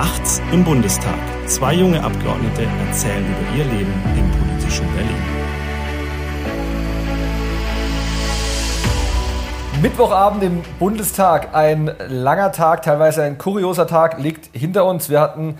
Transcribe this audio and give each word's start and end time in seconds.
Nachts 0.00 0.40
im 0.50 0.64
Bundestag. 0.64 1.18
Zwei 1.44 1.74
junge 1.74 2.02
Abgeordnete 2.02 2.62
erzählen 2.88 3.22
über 3.22 3.58
ihr 3.58 3.64
Leben 3.66 3.92
im 4.16 4.30
politischen 4.30 4.86
Berlin. 4.94 5.22
Mittwochabend 9.82 10.42
im 10.42 10.62
Bundestag, 10.78 11.54
ein 11.54 11.94
langer 12.08 12.50
Tag, 12.50 12.80
teilweise 12.80 13.24
ein 13.24 13.36
kurioser 13.36 13.86
Tag 13.86 14.18
liegt 14.18 14.48
hinter 14.56 14.86
uns. 14.86 15.10
Wir 15.10 15.20
hatten 15.20 15.58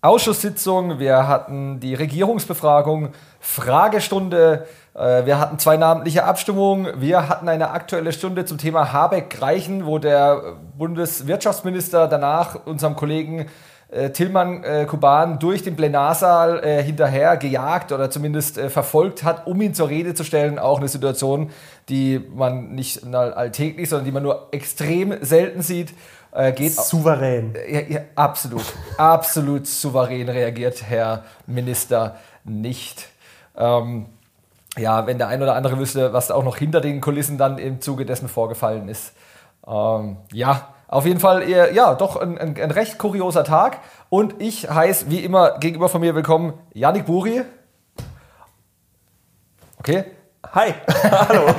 Ausschusssitzung, 0.00 0.98
wir 0.98 1.28
hatten 1.28 1.78
die 1.78 1.94
Regierungsbefragung, 1.94 3.10
Fragestunde, 3.38 4.66
äh, 4.94 5.24
wir 5.24 5.38
hatten 5.38 5.60
zwei 5.60 5.76
namentliche 5.76 6.24
Abstimmungen, 6.24 7.00
wir 7.00 7.28
hatten 7.28 7.48
eine 7.48 7.70
aktuelle 7.70 8.12
Stunde 8.12 8.44
zum 8.44 8.58
Thema 8.58 8.92
Habeck-Reichen, 8.92 9.86
wo 9.86 9.98
der 9.98 10.56
Bundeswirtschaftsminister 10.76 12.08
danach 12.08 12.66
unserem 12.66 12.96
Kollegen 12.96 13.46
äh, 13.90 14.10
Tillmann 14.10 14.62
äh, 14.64 14.84
Kuban 14.86 15.38
durch 15.38 15.62
den 15.62 15.74
Plenarsaal 15.74 16.62
äh, 16.62 16.82
hinterher 16.82 17.36
gejagt 17.36 17.90
oder 17.90 18.10
zumindest 18.10 18.58
äh, 18.58 18.68
verfolgt 18.68 19.24
hat, 19.24 19.46
um 19.46 19.60
ihn 19.62 19.74
zur 19.74 19.88
Rede 19.88 20.14
zu 20.14 20.24
stellen. 20.24 20.58
Auch 20.58 20.78
eine 20.78 20.88
Situation, 20.88 21.50
die 21.88 22.20
man 22.34 22.74
nicht 22.74 23.02
alltäglich, 23.14 23.88
sondern 23.88 24.04
die 24.04 24.12
man 24.12 24.22
nur 24.22 24.48
extrem 24.52 25.14
selten 25.22 25.62
sieht. 25.62 25.94
Äh, 26.32 26.52
geht 26.52 26.72
souverän. 26.72 27.54
Ja, 27.68 27.80
ja, 27.80 28.00
absolut, 28.14 28.64
absolut 28.98 29.66
souverän 29.66 30.28
reagiert 30.28 30.82
Herr 30.82 31.24
Minister 31.46 32.16
nicht. 32.44 33.08
Ähm, 33.56 34.06
ja, 34.76 35.06
wenn 35.06 35.16
der 35.16 35.28
ein 35.28 35.42
oder 35.42 35.54
andere 35.54 35.78
wüsste, 35.78 36.12
was 36.12 36.30
auch 36.30 36.44
noch 36.44 36.58
hinter 36.58 36.82
den 36.82 37.00
Kulissen 37.00 37.38
dann 37.38 37.58
im 37.58 37.80
Zuge 37.80 38.04
dessen 38.04 38.28
vorgefallen 38.28 38.88
ist. 38.88 39.14
Ähm, 39.66 40.18
ja, 40.32 40.74
auf 40.88 41.06
jeden 41.06 41.20
Fall, 41.20 41.48
ja, 41.48 41.94
doch 41.94 42.16
ein, 42.16 42.36
ein, 42.38 42.60
ein, 42.60 42.70
recht 42.70 42.98
kurioser 42.98 43.44
Tag. 43.44 43.80
Und 44.08 44.40
ich 44.40 44.68
heiße 44.68 45.10
wie 45.10 45.20
immer 45.20 45.58
gegenüber 45.58 45.88
von 45.88 46.00
mir 46.00 46.14
willkommen 46.14 46.54
Janik 46.74 47.06
Buri. 47.06 47.42
Okay, 49.78 50.04
Hi. 50.54 50.72
Hallo. 51.10 51.54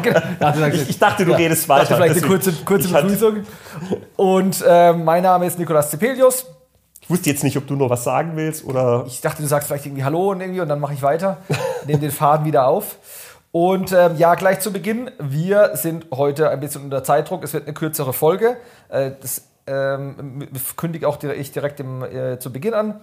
ich, 0.73 0.89
ich, 0.89 0.99
dachte, 0.99 1.25
du 1.25 1.31
ja, 1.31 1.37
redest 1.37 1.67
weiter. 1.69 1.81
Dachte 1.81 1.95
vielleicht 1.95 2.23
eine 2.23 2.27
kurze, 2.27 2.53
kurze 2.65 2.87
Begrüßung. 2.87 3.45
Und 4.15 4.63
äh, 4.67 4.93
mein 4.93 5.23
Name 5.23 5.45
ist 5.45 5.59
Nikolas 5.59 5.91
Zepelius. 5.91 6.45
Ich 7.01 7.09
wusste 7.09 7.29
jetzt 7.29 7.43
nicht, 7.43 7.57
ob 7.57 7.67
du 7.67 7.75
noch 7.75 7.89
was 7.89 8.03
sagen 8.03 8.31
willst 8.35 8.65
oder. 8.65 9.03
Ich 9.07 9.21
dachte, 9.21 9.41
du 9.41 9.47
sagst 9.47 9.67
vielleicht 9.67 9.85
irgendwie 9.85 10.03
Hallo 10.03 10.31
und 10.31 10.41
irgendwie 10.41 10.61
und 10.61 10.69
dann 10.69 10.79
mache 10.79 10.93
ich 10.93 11.01
weiter. 11.01 11.37
Nehme 11.85 11.99
den 11.99 12.11
Faden 12.11 12.45
wieder 12.45 12.67
auf. 12.67 12.97
Und 13.51 13.91
ähm, 13.91 14.15
ja, 14.17 14.35
gleich 14.35 14.59
zu 14.59 14.71
Beginn. 14.71 15.09
Wir 15.19 15.75
sind 15.75 16.05
heute 16.13 16.49
ein 16.49 16.59
bisschen 16.59 16.83
unter 16.83 17.03
Zeitdruck. 17.03 17.43
Es 17.43 17.53
wird 17.53 17.65
eine 17.65 17.73
kürzere 17.73 18.13
Folge. 18.13 18.57
Äh, 18.89 19.11
das 19.19 19.47
ähm, 19.65 20.47
kündige 20.75 21.07
auch 21.07 21.21
ich 21.23 21.51
direkt 21.51 21.79
im, 21.79 22.03
äh, 22.03 22.39
zu 22.39 22.51
Beginn 22.51 22.73
an 22.73 22.99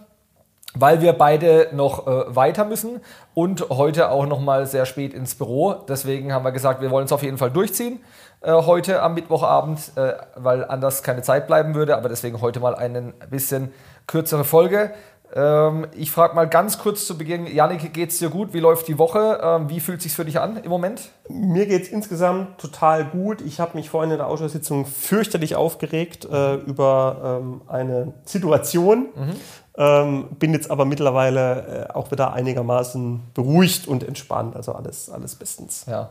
weil 0.79 1.01
wir 1.01 1.15
beide 1.15 1.69
noch 1.73 2.07
äh, 2.07 2.37
weiter 2.37 2.67
müssen 2.67 3.01
und 3.33 3.71
heute 3.71 4.11
auch 4.11 4.27
noch 4.27 4.41
mal 4.41 4.67
sehr 4.67 4.85
spät 4.85 5.15
ins 5.15 5.35
Büro. 5.35 5.73
Deswegen 5.73 6.35
haben 6.35 6.45
wir 6.45 6.53
gesagt, 6.53 6.83
wir 6.83 6.91
wollen 6.91 7.07
es 7.07 7.13
auf 7.13 7.23
jeden 7.23 7.39
Fall 7.39 7.51
durchziehen 7.51 8.01
äh, 8.43 8.53
heute 8.53 9.03
am 9.03 9.15
Mittwochabend, 9.15 9.93
äh, 9.97 10.15
weil 10.37 10.65
anders 10.65 11.03
keine 11.03 11.23
Zeit 11.23 11.47
bleiben 11.47 11.75
würde. 11.75 11.97
Aber 11.97 12.09
deswegen 12.09 12.41
heute 12.41 12.61
mal 12.61 12.75
eine 12.75 13.15
bisschen 13.31 13.73
kürzere 14.07 14.45
Folge. 14.45 14.93
Ähm, 15.35 15.87
ich 15.95 16.11
frage 16.11 16.35
mal 16.35 16.49
ganz 16.49 16.79
kurz 16.79 17.07
zu 17.07 17.19
Beginn, 17.19 17.47
Janik, 17.47 17.93
geht 17.93 18.11
es 18.11 18.19
dir 18.19 18.31
gut? 18.31 18.53
Wie 18.53 18.61
läuft 18.61 18.89
die 18.89 18.99
Woche? 18.99 19.41
Ähm, 19.43 19.69
wie 19.69 19.81
fühlt 19.81 19.99
es 19.99 20.05
sich 20.05 20.15
für 20.15 20.25
dich 20.25 20.41
an 20.41 20.57
im 20.57 20.71
Moment? 20.71 21.11
Mir 21.29 21.67
geht 21.67 21.83
es 21.83 21.89
insgesamt 21.89 22.59
total 22.59 23.05
gut. 23.05 23.41
Ich 23.41 23.59
habe 23.59 23.77
mich 23.77 23.91
vorhin 23.91 24.13
in 24.13 24.19
der 24.19 24.29
Ausschusssitzung 24.29 24.87
fürchterlich 24.87 25.57
aufgeregt 25.57 26.25
äh, 26.25 26.55
über 26.55 27.41
ähm, 27.43 27.61
eine 27.67 28.15
Situation. 28.25 29.09
Mhm. 29.15 29.33
Ähm, 29.79 30.29
bin 30.39 30.53
jetzt 30.53 30.71
aber 30.71 30.85
mittlerweile 30.85 31.89
äh, 31.91 31.93
auch 31.93 32.11
wieder 32.11 32.33
einigermaßen 32.33 33.21
beruhigt 33.35 33.89
und 33.89 34.05
entspannt. 34.05 34.57
Also 34.57 34.73
alles, 34.73 35.11
alles 35.11 35.35
bestens. 35.35 35.87
Ja. 35.89 36.11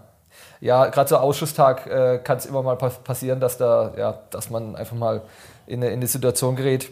Ja, 0.59 0.87
gerade 0.87 1.09
so 1.09 1.17
Ausschusstag 1.17 1.87
äh, 1.87 2.19
kann 2.23 2.37
es 2.37 2.45
immer 2.45 2.61
mal 2.61 2.75
passieren, 2.75 3.39
dass 3.39 3.57
da, 3.57 3.93
ja, 3.97 4.19
dass 4.29 4.49
man 4.49 4.75
einfach 4.75 4.95
mal 4.95 5.21
in 5.65 5.81
eine, 5.81 5.87
in 5.87 5.99
eine 5.99 6.07
Situation 6.07 6.55
gerät, 6.55 6.89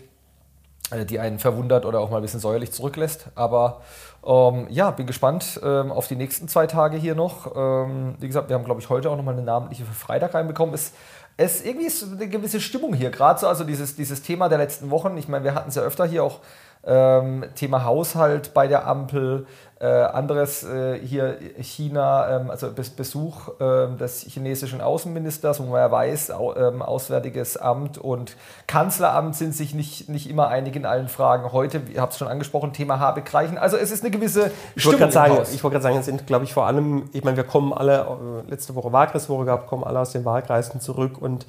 die 1.06 1.20
einen 1.20 1.40
verwundert 1.40 1.86
oder 1.86 2.00
auch 2.00 2.10
mal 2.10 2.18
ein 2.18 2.22
bisschen 2.22 2.40
säuerlich 2.40 2.72
zurücklässt. 2.72 3.28
Aber 3.36 3.82
ähm, 4.26 4.68
ja, 4.70 4.92
bin 4.92 5.08
gespannt 5.08 5.60
ähm, 5.64 5.92
auf 5.92 6.08
die 6.08 6.16
nächsten 6.16 6.48
zwei 6.48 6.68
Tage 6.68 6.98
hier 6.98 7.16
noch. 7.16 7.56
Ähm, 7.56 8.16
wie 8.20 8.28
gesagt, 8.28 8.50
wir 8.50 8.56
haben, 8.56 8.66
glaube 8.66 8.82
ich, 8.82 8.90
heute 8.90 9.10
auch 9.10 9.18
nochmal 9.18 9.34
eine 9.34 9.44
namentliche 9.44 9.86
für 9.86 9.94
Freitag 9.94 10.34
reinbekommen. 10.34 10.74
Es, 10.74 10.94
es 11.36 11.64
irgendwie 11.66 11.88
ist 11.88 12.04
eine 12.04 12.28
gewisse 12.28 12.62
Stimmung 12.62 12.94
hier, 12.94 13.10
gerade 13.10 13.40
so, 13.40 13.48
also 13.48 13.64
dieses, 13.64 13.96
dieses 13.96 14.22
Thema 14.22 14.50
der 14.50 14.60
letzten 14.60 14.92
Wochen. 14.92 15.18
Ich 15.18 15.28
meine, 15.28 15.44
wir 15.44 15.56
hatten 15.56 15.70
es 15.70 15.76
ja 15.76 15.82
öfter 15.82 16.06
hier 16.06 16.24
auch 16.24 16.40
ähm, 16.86 17.46
Thema 17.56 17.86
Haushalt 17.86 18.54
bei 18.54 18.68
der 18.68 18.88
Ampel, 18.88 19.48
äh, 19.84 19.86
anderes 19.86 20.64
äh, 20.64 20.98
hier 20.98 21.38
China, 21.60 22.38
ähm, 22.38 22.50
also 22.50 22.70
Besuch 22.72 23.50
äh, 23.60 23.94
des 23.98 24.22
chinesischen 24.22 24.80
Außenministers, 24.80 25.60
wo 25.60 25.64
man 25.64 25.82
ja 25.82 25.92
weiß, 25.92 26.32
au, 26.32 26.56
ähm, 26.56 26.82
Auswärtiges 26.82 27.58
Amt 27.58 27.98
und 27.98 28.38
Kanzleramt 28.66 29.36
sind 29.36 29.54
sich 29.54 29.74
nicht, 29.74 30.08
nicht 30.08 30.30
immer 30.30 30.48
einig 30.48 30.78
in 30.78 30.86
allen 30.86 31.10
Fragen. 31.10 31.52
Heute, 31.52 31.82
ihr 31.94 32.00
habt 32.00 32.14
es 32.14 32.20
schon 32.20 32.30
angesprochen, 32.30 32.72
Thema 32.72 33.00
Habeck 33.00 33.34
reichen. 33.34 33.58
Also 33.58 33.76
es 33.76 33.92
ist 33.92 34.06
eine 34.06 34.12
gewisse 34.12 34.52
ich 34.74 34.84
Stimmung 34.84 35.12
sagen, 35.12 35.38
Ich 35.54 35.62
wollte 35.66 35.74
gerade 35.74 35.84
sagen, 35.84 35.98
es 35.98 36.06
sind, 36.06 36.26
glaube 36.28 36.46
ich, 36.46 36.54
vor 36.54 36.66
allem, 36.66 37.10
ich 37.12 37.26
meine, 37.26 37.36
wir 37.36 37.44
kommen 37.44 37.74
alle, 37.74 38.08
äh, 38.48 38.50
letzte 38.50 38.76
Woche 38.76 38.94
Wahlkreiswoche 38.94 39.44
gehabt, 39.44 39.68
kommen 39.68 39.84
alle 39.84 40.00
aus 40.00 40.14
den 40.14 40.24
Wahlkreisen 40.24 40.80
zurück 40.80 41.22
und 41.22 41.46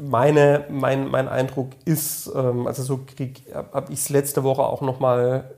meine, 0.00 0.64
mein, 0.70 1.08
mein 1.08 1.28
Eindruck 1.28 1.70
ist, 1.84 2.32
ähm, 2.34 2.66
also 2.66 2.82
so 2.82 3.00
habe 3.72 3.92
ich 3.92 4.00
es 4.00 4.08
letzte 4.08 4.42
Woche 4.42 4.62
auch 4.62 4.80
nochmal 4.80 5.54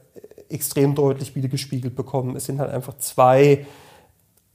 extrem 0.50 0.94
deutlich 0.94 1.34
wieder 1.34 1.49
gespiegelt 1.49 1.94
bekommen. 1.94 2.37
Es 2.37 2.47
sind 2.47 2.61
halt 2.61 2.71
einfach 2.71 2.97
zwei 2.99 3.66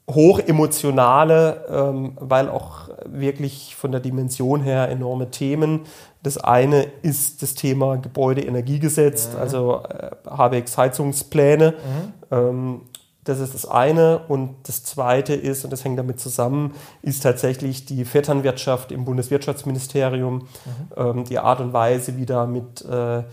hochemotionale, 0.10 1.66
ähm, 1.70 2.14
weil 2.20 2.50
auch 2.50 2.90
wirklich 3.06 3.76
von 3.76 3.92
der 3.92 4.02
Dimension 4.02 4.62
her 4.62 4.90
enorme 4.90 5.32
Themen. 5.32 5.82
Das 6.22 6.38
eine 6.38 6.88
ist 7.02 7.42
das 7.42 7.56
Thema 7.56 7.98
Gebäudeenergiegesetz, 7.98 9.30
mhm. 9.34 9.40
also 9.40 9.84
äh, 9.84 10.12
Habecks 10.30 10.78
Heizungspläne. 10.78 11.72
Mhm. 11.72 12.14
Ähm, 12.38 12.82
das 13.24 13.40
ist 13.40 13.56
das 13.56 13.66
eine. 13.66 14.20
Und 14.28 14.56
das 14.64 14.84
zweite 14.84 15.34
ist, 15.34 15.64
und 15.64 15.74
das 15.74 15.84
hängt 15.84 15.98
damit 15.98 16.20
zusammen, 16.20 16.76
ist 17.02 17.24
tatsächlich 17.24 17.86
die 17.86 18.06
Vetternwirtschaft 18.06 18.92
im 18.92 19.06
Bundeswirtschaftsministerium, 19.06 20.36
mhm. 20.36 20.48
ähm, 20.96 21.24
die 21.24 21.40
Art 21.40 21.60
und 21.62 21.74
Weise, 21.74 22.18
wie 22.18 22.28
da 22.28 22.46
mit 22.46 22.86
äh, 22.86 23.24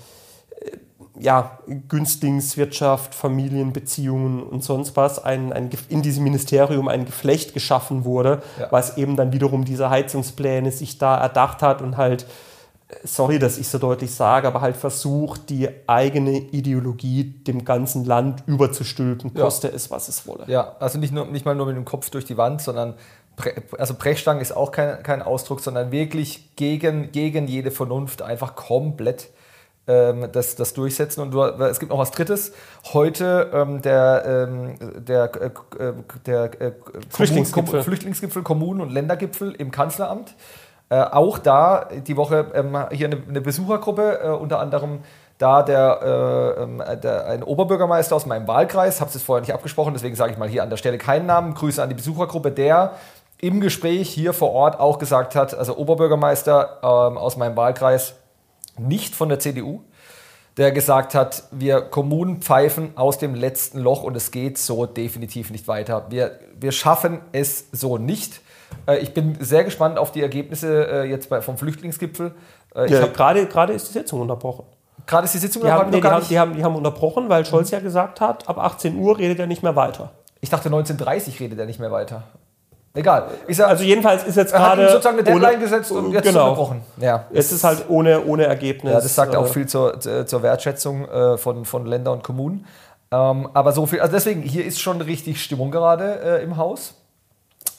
ja, 1.19 1.59
Günstlingswirtschaft, 1.89 3.15
Familienbeziehungen 3.15 4.43
und 4.43 4.65
sonst 4.65 4.97
was 4.97 5.23
ein, 5.23 5.53
ein, 5.53 5.71
in 5.89 6.03
diesem 6.03 6.25
Ministerium 6.25 6.89
ein 6.89 7.05
Geflecht 7.05 7.53
geschaffen 7.55 8.05
wurde, 8.05 8.43
ja. 8.59 8.69
was 8.71 8.97
eben 8.97 9.17
dann 9.17 9.33
wiederum 9.33 9.65
diese 9.65 9.91
Heizungspläne 9.91 10.73
sich 10.73 10.99
da 10.99 11.17
erdacht 11.19 11.63
hat 11.63 11.83
und 11.83 11.97
halt 11.97 12.27
sorry, 13.05 13.39
dass 13.39 13.59
ich 13.59 13.69
so 13.69 13.79
deutlich 13.79 14.15
sage, 14.15 14.47
aber 14.47 14.61
halt 14.61 14.77
versucht, 14.77 15.51
die 15.51 15.69
eigene 15.87 16.39
Ideologie 16.39 17.25
dem 17.25 17.65
ganzen 17.65 18.05
Land 18.05 18.43
überzustülpen, 18.47 19.35
koste 19.35 19.69
ja. 19.69 19.75
es, 19.75 19.91
was 19.91 20.09
es 20.09 20.27
wolle. 20.27 20.45
Ja, 20.47 20.77
also 20.79 20.99
nicht, 20.99 21.13
nur, 21.13 21.27
nicht 21.27 21.45
mal 21.45 21.55
nur 21.55 21.67
mit 21.67 21.77
dem 21.77 21.85
Kopf 21.85 22.11
durch 22.11 22.25
die 22.25 22.37
Wand, 22.37 22.61
sondern 22.61 22.95
also 23.79 23.95
Brechstangen 23.95 24.43
ist 24.43 24.53
auch 24.53 24.73
kein, 24.73 25.03
kein 25.03 25.23
Ausdruck, 25.23 25.61
sondern 25.61 25.91
wirklich 25.91 26.55
gegen, 26.57 27.13
gegen 27.13 27.47
jede 27.47 27.71
Vernunft 27.71 28.21
einfach 28.21 28.55
komplett 28.55 29.31
ähm, 29.87 30.29
das, 30.33 30.57
das 30.57 30.75
durchsetzen. 30.75 31.23
Und 31.23 31.33
du, 31.33 31.43
es 31.43 31.81
gibt 31.81 31.91
noch 31.91 31.99
was 31.99 32.11
Drittes. 32.11 32.53
Heute 32.93 33.51
ähm, 33.53 33.83
der, 33.83 34.49
ähm, 34.49 34.75
der, 35.05 35.25
äh, 35.35 35.51
der 36.27 36.61
äh, 36.61 36.73
Flüchtlingsgipfel. 37.09 37.83
Flüchtlingsgipfel, 37.83 38.43
Kommunen- 38.43 38.81
und 38.81 38.91
Ländergipfel 38.91 39.53
im 39.53 39.71
Kanzleramt. 39.71 40.35
Äh, 40.89 41.01
auch 41.05 41.39
da 41.39 41.89
die 42.07 42.17
Woche 42.17 42.47
ähm, 42.55 42.77
hier 42.91 43.07
eine, 43.07 43.23
eine 43.29 43.41
Besuchergruppe, 43.41 44.21
äh, 44.23 44.29
unter 44.29 44.61
anderem 44.61 45.01
da 45.39 45.63
der, 45.63 46.01
äh, 46.59 46.63
ähm, 46.63 46.83
der, 47.03 47.27
ein 47.27 47.43
Oberbürgermeister 47.43 48.15
aus 48.15 48.27
meinem 48.27 48.47
Wahlkreis, 48.47 49.01
habe 49.01 49.11
es 49.13 49.23
vorher 49.23 49.41
nicht 49.41 49.55
abgesprochen, 49.55 49.93
deswegen 49.93 50.15
sage 50.15 50.33
ich 50.33 50.39
mal 50.39 50.49
hier 50.49 50.63
an 50.63 50.71
der 50.71 50.77
Stelle 50.77 50.99
keinen 50.99 51.27
Namen, 51.27 51.55
Grüße 51.55 51.83
an 51.83 51.89
die 51.89 51.95
Besuchergruppe, 51.95 52.53
der 52.53 52.93
im 53.41 53.61
Gespräch 53.61 54.09
hier 54.09 54.35
vor 54.35 54.53
Ort 54.53 54.79
auch 54.79 54.99
gesagt 54.99 55.35
hat, 55.35 55.53
also 55.55 55.77
Oberbürgermeister 55.77 56.79
ähm, 56.83 57.19
aus 57.19 57.37
meinem 57.37 57.57
Wahlkreis, 57.57 58.15
nicht 58.79 59.15
von 59.15 59.29
der 59.29 59.39
CDU, 59.39 59.83
der 60.57 60.73
gesagt 60.73 61.15
hat, 61.15 61.45
wir 61.51 61.81
Kommunen 61.81 62.43
pfeifen 62.43 62.97
aus 62.97 63.19
dem 63.19 63.35
letzten 63.35 63.79
Loch 63.79 64.03
und 64.03 64.17
es 64.17 64.31
geht 64.31 64.59
so 64.59 64.87
definitiv 64.87 65.51
nicht 65.51 65.67
weiter. 65.67 66.07
Wir, 66.11 66.39
wir 66.59 66.73
schaffen 66.73 67.21
es 67.33 67.67
so 67.73 67.97
nicht. 67.97 68.41
Äh, 68.87 68.99
ich 68.99 69.15
bin 69.15 69.37
sehr 69.41 69.65
gespannt 69.65 69.99
auf 69.99 70.13
die 70.13 70.21
Ergebnisse 70.21 71.05
äh, 71.05 71.05
jetzt 71.05 71.29
vom 71.41 71.57
Flüchtlingsgipfel. 71.57 72.35
Äh, 72.75 72.91
ja, 72.91 73.07
gerade, 73.07 73.73
ist 73.73 73.89
die 73.89 73.93
Sitzung 73.93 74.21
unterbrochen. 74.21 74.65
Gerade 75.07 75.25
ist 75.25 75.35
die 75.35 75.39
Sitzung 75.39 75.63
die 75.63 75.71
haben, 75.71 75.91
nee, 75.91 76.01
die, 76.01 76.07
haben, 76.07 76.27
die, 76.29 76.39
haben, 76.39 76.55
die 76.55 76.63
haben 76.63 76.77
unterbrochen, 76.77 77.29
weil 77.29 77.45
Scholz 77.45 77.71
mhm. 77.71 77.79
ja 77.79 77.81
gesagt 77.81 78.21
hat, 78.21 78.49
ab 78.49 78.59
18 78.59 78.97
Uhr 78.97 79.19
redet 79.19 79.39
er 79.39 79.47
nicht 79.47 79.63
mehr 79.63 79.75
weiter. 79.75 80.13
Ich 80.41 80.51
dachte 80.51 80.69
19.30 80.69 81.35
Uhr 81.35 81.41
redet 81.41 81.59
er 81.59 81.67
nicht 81.67 81.81
mehr 81.81 81.91
weiter. 81.91 82.25
Egal. 82.95 83.31
Er, 83.47 83.69
also 83.69 83.85
jedenfalls 83.85 84.25
ist 84.25 84.37
jetzt 84.37 84.53
er 84.53 84.59
gerade 84.59 84.89
sozusagen 84.91 85.17
eine 85.17 85.25
Deadline 85.25 85.55
ohne, 85.55 85.59
gesetzt 85.59 85.93
und 85.93 86.13
jetzt 86.13 86.25
genau. 86.25 86.51
unterbrochen. 86.51 86.83
Ja. 86.99 87.25
Es 87.33 87.51
ist 87.51 87.65
halt 87.65 87.87
ohne, 87.89 88.25
ohne 88.25 88.45
Ergebnis. 88.45 88.93
Ja, 88.93 89.01
das 89.01 89.15
sagt 89.15 89.35
auch 89.35 89.47
äh, 89.47 89.49
viel 89.49 89.67
zur, 89.67 89.99
zur 90.01 90.43
Wertschätzung 90.43 91.09
äh, 91.09 91.39
von, 91.39 91.65
von 91.65 91.87
Ländern 91.87 92.15
und 92.15 92.23
Kommunen. 92.23 92.67
Ähm, 93.11 93.49
aber 93.55 93.73
so 93.73 93.87
viel, 93.87 94.01
also 94.01 94.13
deswegen, 94.13 94.43
hier 94.43 94.65
ist 94.65 94.81
schon 94.81 95.01
richtig 95.01 95.43
Stimmung 95.43 95.71
gerade 95.71 96.21
äh, 96.21 96.43
im 96.43 96.59
Haus. 96.59 96.95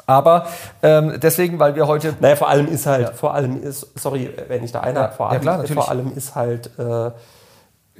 Aber 0.06 0.48
ähm, 0.81 1.19
deswegen, 1.21 1.59
weil 1.59 1.75
wir 1.75 1.88
heute. 1.88 2.16
Naja, 2.19 2.36
vor 2.36 2.50
allem 2.50 2.68
ist 2.68 2.86
halt, 2.86 3.07
ja. 3.07 3.13
vor 3.13 3.33
allem 3.33 3.62
ist, 3.62 3.88
sorry, 3.95 4.31
wenn 4.48 4.63
ich 4.63 4.71
da 4.71 4.81
einer, 4.81 5.01
ja, 5.01 5.07
vor, 5.09 5.30
allem, 5.30 5.44
ja, 5.44 5.63
klar, 5.63 5.68
vor 5.68 5.89
allem 5.89 6.12
ist 6.16 6.36
halt 6.36 6.71
äh, 6.77 7.12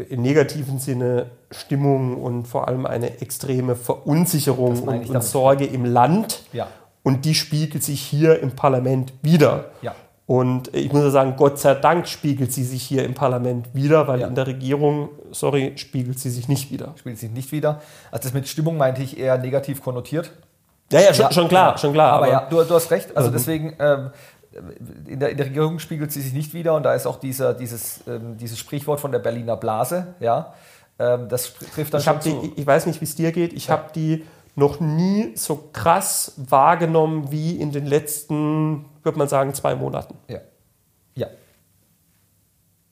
im 0.10 0.22
negativen 0.22 0.80
Sinne 0.80 1.28
Stimmung 1.52 2.22
und 2.22 2.48
vor 2.48 2.68
allem 2.68 2.86
eine 2.86 3.22
extreme 3.22 3.76
Verunsicherung 3.76 4.82
und, 4.84 5.10
und 5.10 5.24
Sorge 5.24 5.66
im 5.66 5.86
Land. 5.86 6.44
Ja. 6.52 6.68
Und 7.04 7.26
die 7.26 7.36
spiegelt 7.36 7.84
sich 7.84 8.02
hier 8.02 8.40
im 8.40 8.52
Parlament 8.52 9.14
wieder. 9.22 9.66
Ja. 9.82 9.94
Und 10.26 10.74
ich 10.74 10.92
muss 10.92 11.04
ja 11.04 11.10
sagen, 11.10 11.36
Gott 11.36 11.60
sei 11.60 11.76
Dank 11.76 12.08
spiegelt 12.08 12.54
sie 12.54 12.64
sich 12.64 12.82
hier 12.82 13.04
im 13.04 13.14
Parlament 13.14 13.68
wieder, 13.74 14.08
weil 14.08 14.22
ja. 14.22 14.28
in 14.28 14.36
der 14.36 14.48
Regierung, 14.48 15.10
sorry, 15.32 15.74
spiegelt 15.76 16.18
sie 16.18 16.30
sich 16.30 16.48
nicht 16.48 16.72
wieder. 16.72 16.94
Spiegelt 16.98 17.20
sich 17.20 17.32
nicht 17.32 17.52
wieder. 17.52 17.82
Also 18.10 18.24
das 18.24 18.34
mit 18.34 18.48
Stimmung 18.48 18.78
meinte 18.78 19.04
ich 19.04 19.18
eher 19.18 19.38
negativ 19.38 19.84
konnotiert. 19.84 20.32
Ja, 20.92 21.02
ja, 21.02 21.14
schon, 21.14 21.26
ja, 21.26 21.32
schon 21.34 21.48
klar, 21.50 21.78
schon 21.78 21.92
klar. 21.92 22.14
Aber, 22.14 22.26
aber 22.26 22.32
ja, 22.32 22.48
du, 22.50 22.64
du, 22.64 22.74
hast 22.74 22.90
recht. 22.92 23.16
Also 23.18 23.30
mhm. 23.30 23.34
deswegen, 23.34 23.76
ähm, 23.80 24.12
in, 25.08 25.20
der, 25.20 25.30
in, 25.30 25.38
der, 25.38 25.48
Regierung 25.48 25.80
spiegelt 25.80 26.12
sie 26.12 26.22
sich 26.22 26.34
nicht 26.34 26.54
wieder 26.54 26.76
und 26.76 26.84
da 26.84 26.94
ist 26.94 27.06
auch 27.06 27.20
dieser, 27.20 27.54
dieses, 27.54 28.02
ähm, 28.08 28.38
dieses 28.38 28.60
Sprichwort 28.60 29.00
von 29.00 29.12
der 29.12 29.20
Berliner 29.20 29.58
Blase, 29.58 30.16
ja. 30.20 30.54
Ähm, 31.00 31.28
das 31.28 31.54
trifft 31.74 31.94
dann 31.94 32.02
ich 32.02 32.06
schon 32.06 32.20
die, 32.20 32.54
Ich 32.56 32.68
weiß 32.68 32.86
nicht, 32.86 33.02
wie 33.02 33.06
es 33.06 33.16
dir 33.16 33.32
geht. 33.32 33.54
Ich 33.54 33.70
habe 33.70 33.92
die 33.94 34.24
noch 34.56 34.80
nie 34.80 35.32
so 35.36 35.70
krass 35.74 36.34
wahrgenommen 36.38 37.32
wie 37.32 37.58
in 37.58 37.72
den 37.72 37.86
letzten, 37.86 38.86
würde 39.02 39.18
man 39.18 39.28
sagen, 39.28 39.54
zwei 39.54 39.76
Monaten. 39.76 40.16
Ja. 40.28 40.40
Ja. 41.16 41.28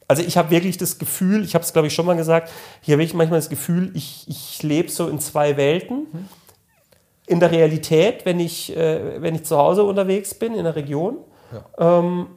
Also 0.07 0.23
ich 0.23 0.37
habe 0.37 0.49
wirklich 0.49 0.77
das 0.77 0.97
Gefühl, 0.99 1.43
ich 1.43 1.53
habe 1.53 1.63
es 1.63 1.71
glaube 1.71 1.87
ich 1.87 1.93
schon 1.93 2.05
mal 2.05 2.17
gesagt, 2.17 2.51
hier 2.81 2.93
habe 2.93 3.03
ich 3.03 3.13
manchmal 3.13 3.39
das 3.39 3.49
Gefühl, 3.49 3.91
ich, 3.93 4.27
ich 4.27 4.61
lebe 4.63 4.89
so 4.89 5.07
in 5.07 5.19
zwei 5.19 5.57
Welten. 5.57 6.07
Mhm 6.11 6.29
in 7.31 7.39
der 7.39 7.51
Realität, 7.51 8.25
wenn 8.25 8.39
ich, 8.41 8.75
äh, 8.75 9.21
wenn 9.21 9.35
ich 9.35 9.45
zu 9.45 9.57
Hause 9.57 9.83
unterwegs 9.83 10.33
bin, 10.33 10.53
in 10.53 10.65
der 10.65 10.75
Region. 10.75 11.17
Ja. 11.77 11.99
Ähm, 11.99 12.27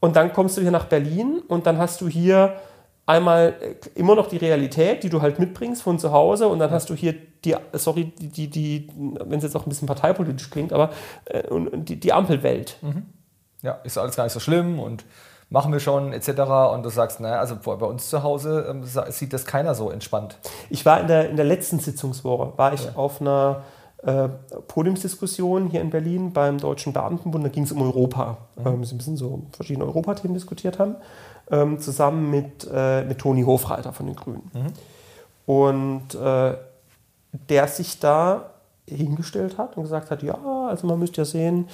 und 0.00 0.16
dann 0.16 0.32
kommst 0.32 0.58
du 0.58 0.60
hier 0.60 0.70
nach 0.70 0.86
Berlin 0.86 1.40
und 1.48 1.66
dann 1.66 1.78
hast 1.78 2.00
du 2.02 2.08
hier 2.08 2.60
einmal 3.06 3.54
äh, 3.60 3.98
immer 3.98 4.14
noch 4.14 4.28
die 4.28 4.36
Realität, 4.36 5.02
die 5.02 5.08
du 5.08 5.22
halt 5.22 5.38
mitbringst 5.38 5.82
von 5.82 5.98
zu 5.98 6.12
Hause 6.12 6.48
und 6.48 6.58
dann 6.58 6.70
hast 6.70 6.90
du 6.90 6.94
hier 6.94 7.14
die, 7.44 7.56
sorry, 7.72 8.12
die, 8.18 8.28
die, 8.28 8.48
die 8.48 8.88
wenn 8.96 9.38
es 9.38 9.44
jetzt 9.44 9.56
auch 9.56 9.66
ein 9.66 9.68
bisschen 9.68 9.88
parteipolitisch 9.88 10.50
klingt, 10.50 10.72
aber 10.72 10.90
äh, 11.24 11.42
die, 11.74 11.98
die 11.98 12.12
Ampelwelt. 12.12 12.76
Mhm. 12.82 13.06
Ja, 13.62 13.78
ist 13.84 13.98
alles 13.98 14.16
gar 14.16 14.24
nicht 14.24 14.32
so 14.32 14.40
schlimm 14.40 14.80
und 14.80 15.04
machen 15.48 15.72
wir 15.72 15.80
schon 15.80 16.12
etc. 16.12 16.28
Und 16.72 16.82
du 16.82 16.88
sagst, 16.88 17.20
naja, 17.20 17.38
also 17.38 17.56
bei 17.56 17.86
uns 17.86 18.08
zu 18.08 18.22
Hause 18.22 18.66
ähm, 18.68 18.84
sieht 18.84 19.32
das 19.32 19.44
keiner 19.44 19.74
so 19.74 19.90
entspannt. 19.90 20.38
Ich 20.70 20.84
war 20.86 21.00
in 21.00 21.06
der, 21.06 21.28
in 21.28 21.36
der 21.36 21.44
letzten 21.44 21.78
Sitzungswoche, 21.78 22.54
war 22.56 22.72
ich 22.72 22.86
ja. 22.86 22.92
auf 22.96 23.20
einer 23.20 23.62
äh, 24.02 24.28
Podiumsdiskussion 24.66 25.68
hier 25.68 25.80
in 25.80 25.90
Berlin 25.90 26.32
beim 26.32 26.58
Deutschen 26.58 26.92
Beamtenbund, 26.92 27.44
da 27.44 27.48
ging 27.48 27.64
es 27.64 27.72
um 27.72 27.82
Europa. 27.82 28.38
Mhm. 28.56 28.66
Ähm, 28.66 28.84
sie 28.84 28.94
ein 28.94 28.98
bisschen 28.98 29.16
so 29.16 29.42
verschiedene 29.52 29.84
Europathemen 29.84 30.34
diskutiert 30.34 30.78
haben, 30.78 30.96
ähm, 31.52 31.78
zusammen 31.78 32.30
mit, 32.30 32.68
äh, 32.72 33.04
mit 33.04 33.18
Toni 33.18 33.44
Hofreiter 33.44 33.92
von 33.92 34.06
den 34.06 34.16
Grünen. 34.16 34.50
Mhm. 34.52 34.72
Und 35.46 36.14
äh, 36.14 36.54
der 37.48 37.68
sich 37.68 38.00
da 38.00 38.50
hingestellt 38.88 39.58
hat 39.58 39.76
und 39.76 39.84
gesagt 39.84 40.10
hat, 40.10 40.22
ja, 40.22 40.36
also 40.68 40.86
man 40.86 40.98
müsste 40.98 41.20
ja 41.20 41.24
sehen, 41.24 41.68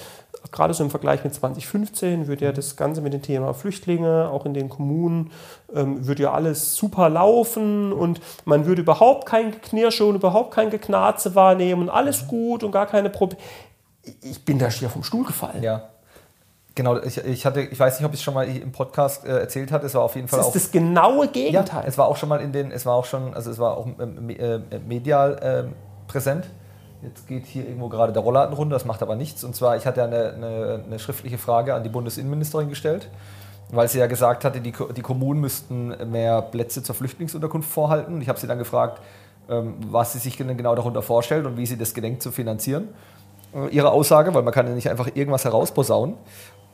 gerade 0.51 0.73
so 0.73 0.83
im 0.83 0.89
Vergleich 0.89 1.23
mit 1.23 1.33
2015 1.33 2.27
würde 2.27 2.45
ja 2.45 2.51
das 2.51 2.75
Ganze 2.75 3.01
mit 3.01 3.13
dem 3.13 3.21
Thema 3.21 3.53
Flüchtlinge, 3.53 4.29
auch 4.29 4.45
in 4.45 4.53
den 4.53 4.69
Kommunen, 4.69 5.31
ähm, 5.73 6.05
würde 6.05 6.23
ja 6.23 6.33
alles 6.33 6.75
super 6.75 7.09
laufen 7.09 7.91
und 7.91 8.21
man 8.45 8.65
würde 8.65 8.81
überhaupt 8.81 9.25
kein 9.25 9.51
Geknirsche 9.51 10.05
und 10.05 10.15
überhaupt 10.15 10.53
kein 10.53 10.69
Geknarze 10.69 11.35
wahrnehmen 11.35 11.83
und 11.83 11.89
alles 11.89 12.27
gut 12.27 12.63
und 12.63 12.71
gar 12.71 12.85
keine 12.85 13.09
Probleme. 13.09 13.41
Ich 14.21 14.45
bin 14.45 14.59
da 14.59 14.71
schier 14.71 14.89
vom 14.89 15.03
Stuhl 15.03 15.25
gefallen. 15.25 15.63
Ja. 15.63 15.89
Genau, 16.79 16.95
ich, 16.95 17.17
ich, 17.17 17.45
hatte, 17.45 17.59
ich 17.59 17.77
weiß 17.77 17.99
nicht, 17.99 18.05
ob 18.05 18.13
ich 18.13 18.21
es 18.21 18.23
schon 18.23 18.33
mal 18.33 18.47
im 18.47 18.71
Podcast 18.71 19.25
äh, 19.25 19.37
erzählt 19.37 19.69
hatte. 19.69 19.85
Es 19.85 19.95
war 19.95 20.01
auf 20.01 20.15
jeden 20.15 20.29
Fall 20.29 20.39
das 20.39 20.47
auch. 20.47 20.55
ist 20.55 20.67
das 20.67 20.71
genaue 20.71 21.27
Gegenteil. 21.27 21.81
Ja, 21.81 21.85
es 21.85 21.97
war 21.97 22.07
auch 22.07 22.15
schon 22.15 22.29
mal 22.29 22.39
in 22.39 22.53
den, 22.53 22.71
es 22.71 22.85
war 22.85 22.93
auch 22.93 23.03
schon, 23.03 23.33
also 23.33 23.51
es 23.51 23.59
war 23.59 23.75
auch 23.75 23.85
ähm, 23.85 24.29
äh, 24.29 24.59
medial 24.87 25.67
äh, 25.67 26.09
präsent. 26.09 26.45
Jetzt 27.01 27.27
geht 27.27 27.47
hier 27.47 27.65
irgendwo 27.65 27.89
gerade 27.89 28.13
der 28.13 28.21
Rollladen 28.21 28.55
runter, 28.55 28.75
das 28.75 28.85
macht 28.85 29.01
aber 29.01 29.17
nichts. 29.17 29.43
Und 29.43 29.57
zwar, 29.57 29.75
ich 29.75 29.85
hatte 29.85 30.01
eine, 30.01 30.31
eine, 30.31 30.83
eine 30.85 30.99
schriftliche 30.99 31.37
Frage 31.37 31.73
an 31.73 31.83
die 31.83 31.89
Bundesinnenministerin 31.89 32.69
gestellt, 32.69 33.09
weil 33.71 33.89
sie 33.89 33.99
ja 33.99 34.07
gesagt 34.07 34.45
hatte, 34.45 34.61
die, 34.61 34.71
die 34.95 35.01
Kommunen 35.01 35.41
müssten 35.41 35.93
mehr 36.09 36.41
Plätze 36.41 36.81
zur 36.81 36.95
Flüchtlingsunterkunft 36.95 37.69
vorhalten. 37.69 38.21
Ich 38.21 38.29
habe 38.29 38.39
sie 38.39 38.47
dann 38.47 38.57
gefragt, 38.57 39.01
ähm, 39.49 39.73
was 39.91 40.13
sie 40.13 40.19
sich 40.19 40.37
denn 40.37 40.55
genau 40.55 40.75
darunter 40.75 41.01
vorstellt 41.01 41.45
und 41.45 41.57
wie 41.57 41.65
sie 41.65 41.77
das 41.77 41.93
gedenkt 41.93 42.23
zu 42.23 42.31
finanzieren. 42.31 42.87
Äh, 43.53 43.67
ihre 43.69 43.91
Aussage, 43.91 44.33
weil 44.33 44.43
man 44.43 44.53
kann 44.53 44.67
ja 44.67 44.73
nicht 44.73 44.89
einfach 44.89 45.09
irgendwas 45.13 45.43
herausposaunen. 45.43 46.15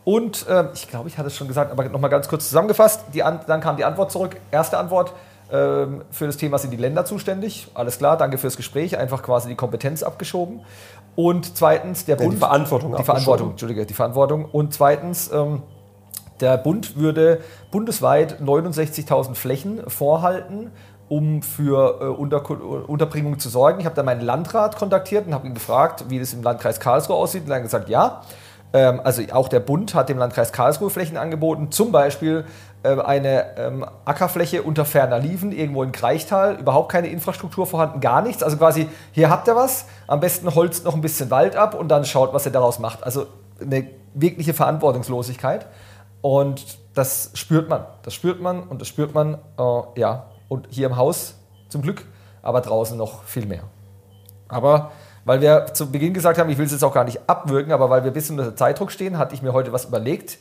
Und 0.06 0.48
äh, 0.48 0.66
ich 0.74 0.88
glaube, 0.88 1.10
ich 1.10 1.18
hatte 1.18 1.28
es 1.28 1.36
schon 1.36 1.48
gesagt, 1.48 1.72
aber 1.72 1.84
nochmal 1.90 2.12
ganz 2.12 2.28
kurz 2.28 2.48
zusammengefasst. 2.48 3.06
Die, 3.14 3.20
dann 3.20 3.60
kam 3.60 3.76
die 3.76 3.84
Antwort 3.84 4.12
zurück. 4.12 4.38
Erste 4.52 4.78
Antwort, 4.78 5.12
ähm, 5.52 6.04
für 6.12 6.28
das 6.28 6.38
Thema 6.38 6.58
sind 6.58 6.72
die 6.72 6.78
Länder 6.78 7.06
zuständig. 7.06 7.68
Alles 7.74 7.98
klar, 7.98 8.16
danke 8.16 8.38
fürs 8.38 8.56
Gespräch. 8.56 8.98
Einfach 8.98 9.24
quasi 9.24 9.50
die 9.50 9.56
Kompetenz 9.56 10.04
abgeschoben. 10.04 10.62
Und 11.16 11.58
zweitens, 11.58 12.06
der 12.06 12.18
ja, 12.18 12.24
Bund. 12.24 12.36
Die 12.36 12.40
Verantwortung 12.40 12.96
Die 12.96 13.04
Verantwortung, 13.04 13.52
Entschuldige, 13.52 13.86
die 13.86 13.94
Verantwortung. 13.94 14.46
Und 14.46 14.74
zweitens, 14.74 15.32
ähm, 15.32 15.64
der 16.40 16.58
Bund 16.58 16.98
würde 16.98 17.42
bundesweit 17.72 18.42
69.000 18.42 19.36
Flächen 19.36 19.90
vorhalten, 19.90 20.72
um 21.08 21.42
für 21.42 22.02
äh, 22.02 22.06
Unter 22.06 22.50
Unterbringung 22.90 23.40
zu 23.40 23.50
sorgen. 23.50 23.80
Ich 23.80 23.86
habe 23.86 23.96
dann 23.96 24.06
meinen 24.06 24.22
Landrat 24.22 24.76
kontaktiert 24.76 25.28
und 25.28 25.34
habe 25.34 25.48
ihn 25.48 25.54
gefragt, 25.54 26.06
wie 26.10 26.20
das 26.20 26.34
im 26.34 26.44
Landkreis 26.44 26.80
Karlsruhe 26.80 27.16
aussieht. 27.16 27.44
Und 27.46 27.52
er 27.52 27.58
hat 27.58 27.64
gesagt, 27.64 27.90
ja. 27.90 28.22
Ähm, 28.76 29.00
also 29.02 29.24
auch 29.32 29.48
der 29.48 29.62
Bund 29.62 29.96
hat 29.96 30.10
dem 30.10 30.18
Landkreis 30.18 30.52
Karlsruhe 30.52 30.90
Flächen 30.90 31.16
angeboten, 31.16 31.72
zum 31.72 31.94
Beispiel 31.94 32.44
äh, 32.84 33.00
eine 33.00 33.58
ähm, 33.58 33.86
Ackerfläche 34.04 34.64
unter 34.64 34.84
ferner 34.84 35.18
Liefen, 35.18 35.54
irgendwo 35.54 35.82
in 35.82 35.94
Kreichtal, 35.94 36.60
überhaupt 36.60 36.92
keine 36.92 37.08
Infrastruktur 37.08 37.66
vorhanden, 37.68 38.02
gar 38.02 38.22
nichts. 38.22 38.44
Also 38.44 38.58
quasi, 38.58 38.90
hier 39.14 39.30
habt 39.30 39.48
ihr 39.48 39.56
was, 39.56 39.86
am 40.08 40.20
besten 40.20 40.54
holzt 40.54 40.84
noch 40.84 40.94
ein 40.94 41.00
bisschen 41.00 41.32
Wald 41.32 41.56
ab 41.56 41.74
und 41.74 41.88
dann 41.88 42.04
schaut, 42.04 42.34
was 42.34 42.46
ihr 42.46 42.52
daraus 42.52 42.80
macht. 42.80 43.02
Also 43.02 43.28
eine 43.62 43.88
wirkliche 44.14 44.54
Verantwortungslosigkeit. 44.54 45.68
Und 46.20 46.78
das 46.96 47.32
spürt 47.34 47.70
man. 47.70 47.86
Das 48.04 48.14
spürt 48.14 48.42
man 48.42 48.64
und 48.64 48.82
das 48.82 48.90
spürt 48.90 49.14
man, 49.14 49.36
äh, 49.58 50.00
ja, 50.00 50.26
und 50.50 50.68
hier 50.70 50.88
im 50.88 50.98
Haus 50.98 51.36
zum 51.70 51.82
Glück, 51.82 52.06
aber 52.42 52.60
draußen 52.60 52.98
noch 52.98 53.24
viel 53.24 53.46
mehr. 53.46 53.64
Aber 54.50 54.92
weil 55.26 55.42
wir 55.42 55.66
zu 55.74 55.92
Beginn 55.92 56.14
gesagt 56.14 56.40
haben, 56.40 56.50
ich 56.50 56.58
will 56.58 56.66
es 56.66 56.72
jetzt 56.72 56.84
auch 56.84 56.94
gar 56.94 57.04
nicht 57.04 57.20
abwürgen, 57.28 57.74
aber 57.74 57.90
weil 57.90 58.04
wir 58.04 58.12
ein 58.12 58.14
bisschen 58.14 58.40
unter 58.40 58.56
Zeitdruck 58.56 58.92
stehen, 58.92 59.18
hatte 59.18 59.36
ich 59.36 59.42
mir 59.42 59.52
heute 59.52 59.74
was 59.74 59.86
überlegt 59.86 60.38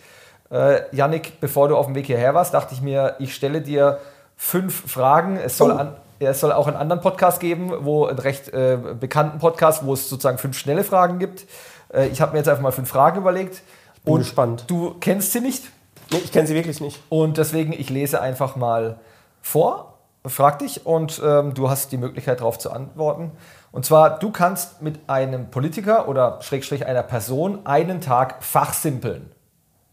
äh, 0.51 0.83
Yannick, 0.95 1.41
bevor 1.41 1.69
du 1.69 1.77
auf 1.77 1.87
dem 1.87 1.95
Weg 1.95 2.07
hierher 2.07 2.35
warst, 2.35 2.55
dachte 2.55 2.75
ich 2.75 2.83
mir, 2.83 3.17
ich 3.19 3.35
stelle 3.35 3.61
dir 3.61 3.99
fünf 4.37 4.91
Fragen. 4.91 5.37
Es 5.37 5.59
soll, 5.59 5.73
oh. 5.73 5.77
an, 5.77 5.97
es 6.19 6.41
soll 6.41 6.53
auch 6.53 6.67
einen 6.67 6.77
anderen 6.77 7.03
Podcast 7.03 7.41
geben, 7.41 7.73
wo 7.81 8.07
einen 8.07 8.19
recht 8.19 8.49
äh, 8.53 8.79
bekannten 8.99 9.39
Podcast, 9.39 9.85
wo 9.85 9.95
es 9.95 10.09
sozusagen 10.09 10.39
fünf 10.39 10.59
schnelle 10.59 10.85
Fragen 10.85 11.19
gibt. 11.19 11.47
Äh, 11.93 12.09
ich 12.09 12.21
habe 12.21 12.33
mir 12.33 12.39
jetzt 12.39 12.49
einfach 12.49 12.63
mal 12.63 12.73
fünf 12.73 12.89
Fragen 12.89 13.19
überlegt. 13.19 13.63
Ich 13.97 14.03
bin 14.03 14.15
und 14.15 14.21
gespannt. 14.21 14.65
Du 14.69 14.95
kennst 15.01 15.33
sie 15.33 15.41
nicht? 15.41 15.65
Nee, 16.11 16.19
ich 16.19 16.33
kenne 16.33 16.47
sie 16.47 16.55
wirklich 16.55 16.81
nicht. 16.81 17.01
Und 17.09 17.39
deswegen, 17.39 17.73
ich 17.73 17.91
lese 17.91 18.21
einfach 18.21 18.57
mal 18.57 18.99
vor, 19.41 19.95
frag 20.27 20.59
dich 20.59 20.87
und 20.87 21.21
ähm, 21.25 21.55
du 21.55 21.71
hast 21.71 21.93
die 21.93 21.97
Möglichkeit 21.97 22.41
darauf 22.41 22.59
zu 22.59 22.71
antworten. 22.71 23.33
Und 23.75 23.85
zwar, 23.85 24.21
du 24.21 24.31
kannst 24.31 24.83
mit 24.83 25.01
einem 25.09 25.51
Politiker 25.51 26.07
oder 26.07 26.41
Schrägstrich 26.43 26.87
einer 26.87 27.03
Person 27.03 27.67
einen 27.67 28.01
Tag 28.01 28.45
fachsimpeln. 28.45 29.33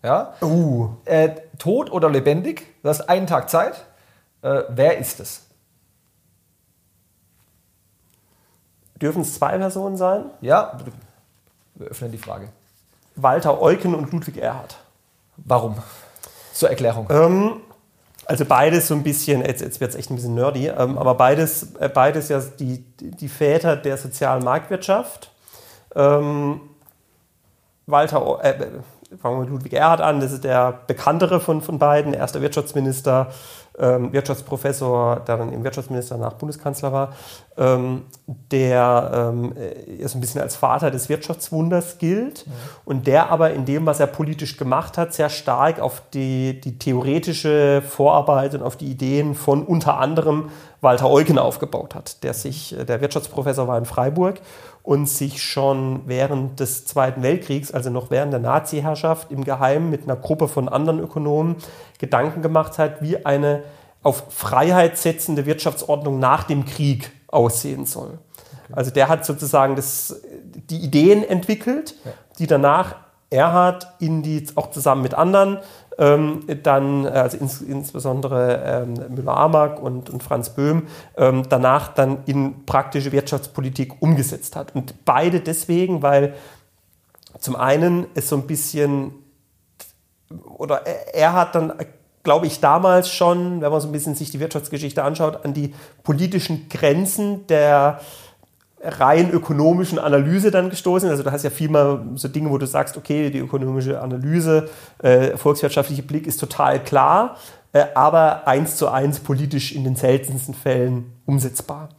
Ja? 0.04 0.36
Uh. 0.40 0.90
Äh, 1.06 1.32
tot 1.58 1.92
oder 1.92 2.08
lebendig, 2.08 2.68
du 2.84 2.90
hast 2.90 3.10
einen 3.10 3.26
Tag 3.26 3.50
Zeit. 3.50 3.84
Äh, 4.44 4.66
wer 4.70 5.00
ist 5.00 5.20
es? 5.20 5.48
Dürfen 9.02 9.24
es 9.24 9.34
zwei 9.34 9.58
Personen 9.58 9.98
sein? 9.98 10.26
Ja, 10.42 10.78
wir 11.74 11.88
öffnen 11.88 12.12
die 12.12 12.20
Frage. 12.20 12.50
Walter 13.16 13.64
Eucken 13.64 13.96
und 13.96 14.12
Ludwig 14.12 14.38
Erhard. 14.38 14.78
Warum? 15.38 15.76
Zur 16.54 16.70
Erklärung. 16.70 17.08
Ähm, 17.10 17.62
also 18.32 18.46
beides 18.46 18.88
so 18.88 18.96
ein 18.96 19.04
bisschen, 19.04 19.44
jetzt, 19.46 19.62
jetzt 19.62 19.82
wird 19.82 19.90
es 19.92 19.98
echt 19.98 20.10
ein 20.10 20.16
bisschen 20.16 20.36
nerdy, 20.36 20.68
ähm, 20.68 20.98
aber 20.98 21.16
beides, 21.16 21.76
äh, 21.82 21.90
beides 21.90 22.30
ja 22.30 22.40
die, 22.40 22.78
die 23.02 23.28
Väter 23.28 23.76
der 23.76 23.98
sozialen 23.98 24.42
Marktwirtschaft. 24.42 25.32
Ähm, 25.94 26.62
Walter, 27.88 28.40
äh, 28.42 28.56
fangen 29.20 29.38
wir 29.38 29.42
mit 29.42 29.50
Ludwig 29.50 29.74
Erhard 29.74 30.02
an, 30.02 30.20
das 30.20 30.32
ist 30.32 30.44
der 30.44 30.80
bekanntere 30.88 31.40
von, 31.40 31.62
von 31.62 31.80
beiden, 31.80 32.14
erster 32.14 32.42
Wirtschaftsminister, 32.42 33.28
ähm, 33.78 34.12
Wirtschaftsprofessor, 34.14 35.22
der 35.28 35.38
dann 35.38 35.52
im 35.52 35.64
Wirtschaftsminister 35.64 36.18
nach 36.18 36.34
Bundeskanzler 36.34 36.92
war, 36.92 37.14
ähm, 37.58 38.04
der 38.28 39.32
ähm, 39.34 39.54
äh, 39.56 40.08
so 40.08 40.18
ein 40.18 40.22
bisschen 40.22 40.42
als 40.42 40.56
Vater 40.56 40.92
des 40.92 41.10
Wirtschaftswunders 41.10 41.98
gilt 41.98 42.46
mhm. 42.46 42.52
und 42.86 43.08
der 43.08 43.30
aber 43.30 43.52
in 43.52 43.66
dem, 43.66 43.86
was 43.86 44.00
er 44.00 44.08
politisch 44.08 44.58
gemacht 44.58 44.98
hat, 44.98 45.14
sehr 45.14 45.30
stark 45.30 45.80
auf 45.80 46.02
die, 46.14 46.60
die 46.62 46.78
theoretische 46.78 47.82
Vorarbeit 47.82 48.56
und 48.56 48.64
auf 48.64 48.76
die 48.76 48.90
Ideen 48.90 49.36
von 49.36 49.64
unter 49.64 49.98
anderem 49.98 50.50
Walter 50.82 51.10
Eugen 51.10 51.38
aufgebaut 51.38 51.96
hat, 51.96 52.24
der 52.24 52.34
sich, 52.34 52.78
äh, 52.78 52.86
der 52.86 53.02
Wirtschaftsprofessor 53.02 53.68
war 53.68 53.78
in 53.78 53.86
Freiburg 53.86 54.42
und 54.84 55.08
sich 55.08 55.44
schon 55.44 56.02
während 56.06 56.60
des 56.60 56.86
Zweiten 56.86 57.22
Weltkriegs, 57.22 57.72
also 57.72 57.90
noch 57.90 58.10
während 58.10 58.34
der 58.34 58.40
Nazi-Herrschaft, 58.40 59.32
im 59.32 59.44
Geheimen 59.44 59.90
mit 59.90 60.04
einer 60.04 60.16
Gruppe 60.16 60.48
von 60.48 60.68
anderen 60.68 61.00
Ökonomen 61.00 61.58
Gedanken 62.00 62.42
gemacht 62.42 62.80
hat, 62.80 63.02
wie 63.02 63.26
eine 63.26 63.64
auf 64.04 64.26
Freiheit 64.30 64.98
setzende 64.98 65.46
Wirtschaftsordnung 65.46 66.18
nach 66.18 66.44
dem 66.44 66.66
Krieg 66.66 67.12
aussehen 67.28 67.86
soll. 67.86 68.18
Okay. 68.64 68.74
Also 68.74 68.92
der 68.92 69.08
hat 69.08 69.26
sozusagen 69.26 69.76
das, 69.76 70.22
die 70.70 70.80
Ideen 70.80 71.24
entwickelt, 71.24 71.96
die 72.40 72.48
danach 72.48 72.96
Erhard 73.30 73.88
in 74.00 74.24
die, 74.24 74.46
auch 74.56 74.72
zusammen 74.72 75.04
mit 75.04 75.14
anderen 75.14 75.60
ähm, 76.02 76.40
dann, 76.64 77.06
also 77.06 77.38
ins, 77.38 77.62
insbesondere 77.62 78.64
ähm, 78.66 79.16
Müller-Amack 79.16 79.82
und, 79.82 80.10
und, 80.10 80.24
Franz 80.24 80.50
Böhm, 80.50 80.88
ähm, 81.16 81.44
danach 81.48 81.94
dann 81.94 82.24
in 82.26 82.66
praktische 82.66 83.12
Wirtschaftspolitik 83.12 84.02
umgesetzt 84.02 84.56
hat. 84.56 84.76
Und 84.76 85.06
beide 85.06 85.40
deswegen, 85.42 86.02
weil 86.02 86.34
zum 87.40 87.56
einen 87.56 88.08
es 88.16 88.30
so 88.30 88.36
ein 88.36 88.48
bisschen, 88.48 89.14
oder 90.58 90.88
er, 90.88 91.16
er 91.16 91.34
hat 91.34 91.54
dann 91.54 91.74
glaube 92.24 92.46
ich, 92.46 92.60
damals 92.60 93.12
schon, 93.12 93.62
wenn 93.62 93.72
man 93.72 93.82
so 93.82 93.88
ein 93.88 93.92
bisschen 93.92 94.16
sich 94.16 94.30
die 94.30 94.40
Wirtschaftsgeschichte 94.40 95.04
anschaut, 95.04 95.44
an 95.44 95.54
die 95.54 95.74
politischen 96.04 96.70
Grenzen 96.70 97.48
der 97.48 98.00
rein 98.84 99.32
ökonomischen 99.32 100.00
Analyse 100.00 100.52
dann 100.52 100.70
gestoßen. 100.70 101.10
Also 101.10 101.24
du 101.24 101.32
hast 101.32 101.44
ja 101.44 101.50
viel 101.50 101.70
mal 101.70 102.04
so 102.16 102.28
Dinge, 102.28 102.50
wo 102.50 102.58
du 102.58 102.66
sagst, 102.66 102.98
okay, 102.98 103.30
die 103.30 103.40
ökonomische 103.40 104.02
Analyse, 104.02 104.70
äh, 105.04 105.38
volkswirtschaftliche 105.38 106.04
Blick 106.04 106.28
ist 106.28 106.40
total 106.40 106.84
klar, 106.84 107.38
äh, 107.74 107.86
aber 107.94 108.48
eins 108.48 108.78
zu 108.78 108.90
eins 108.90 109.20
politisch 109.20 109.74
in 109.74 109.84
den 109.84 109.96
seltensten 109.96 110.54
Fällen 110.54 111.14
umsetzbar. 111.26 111.90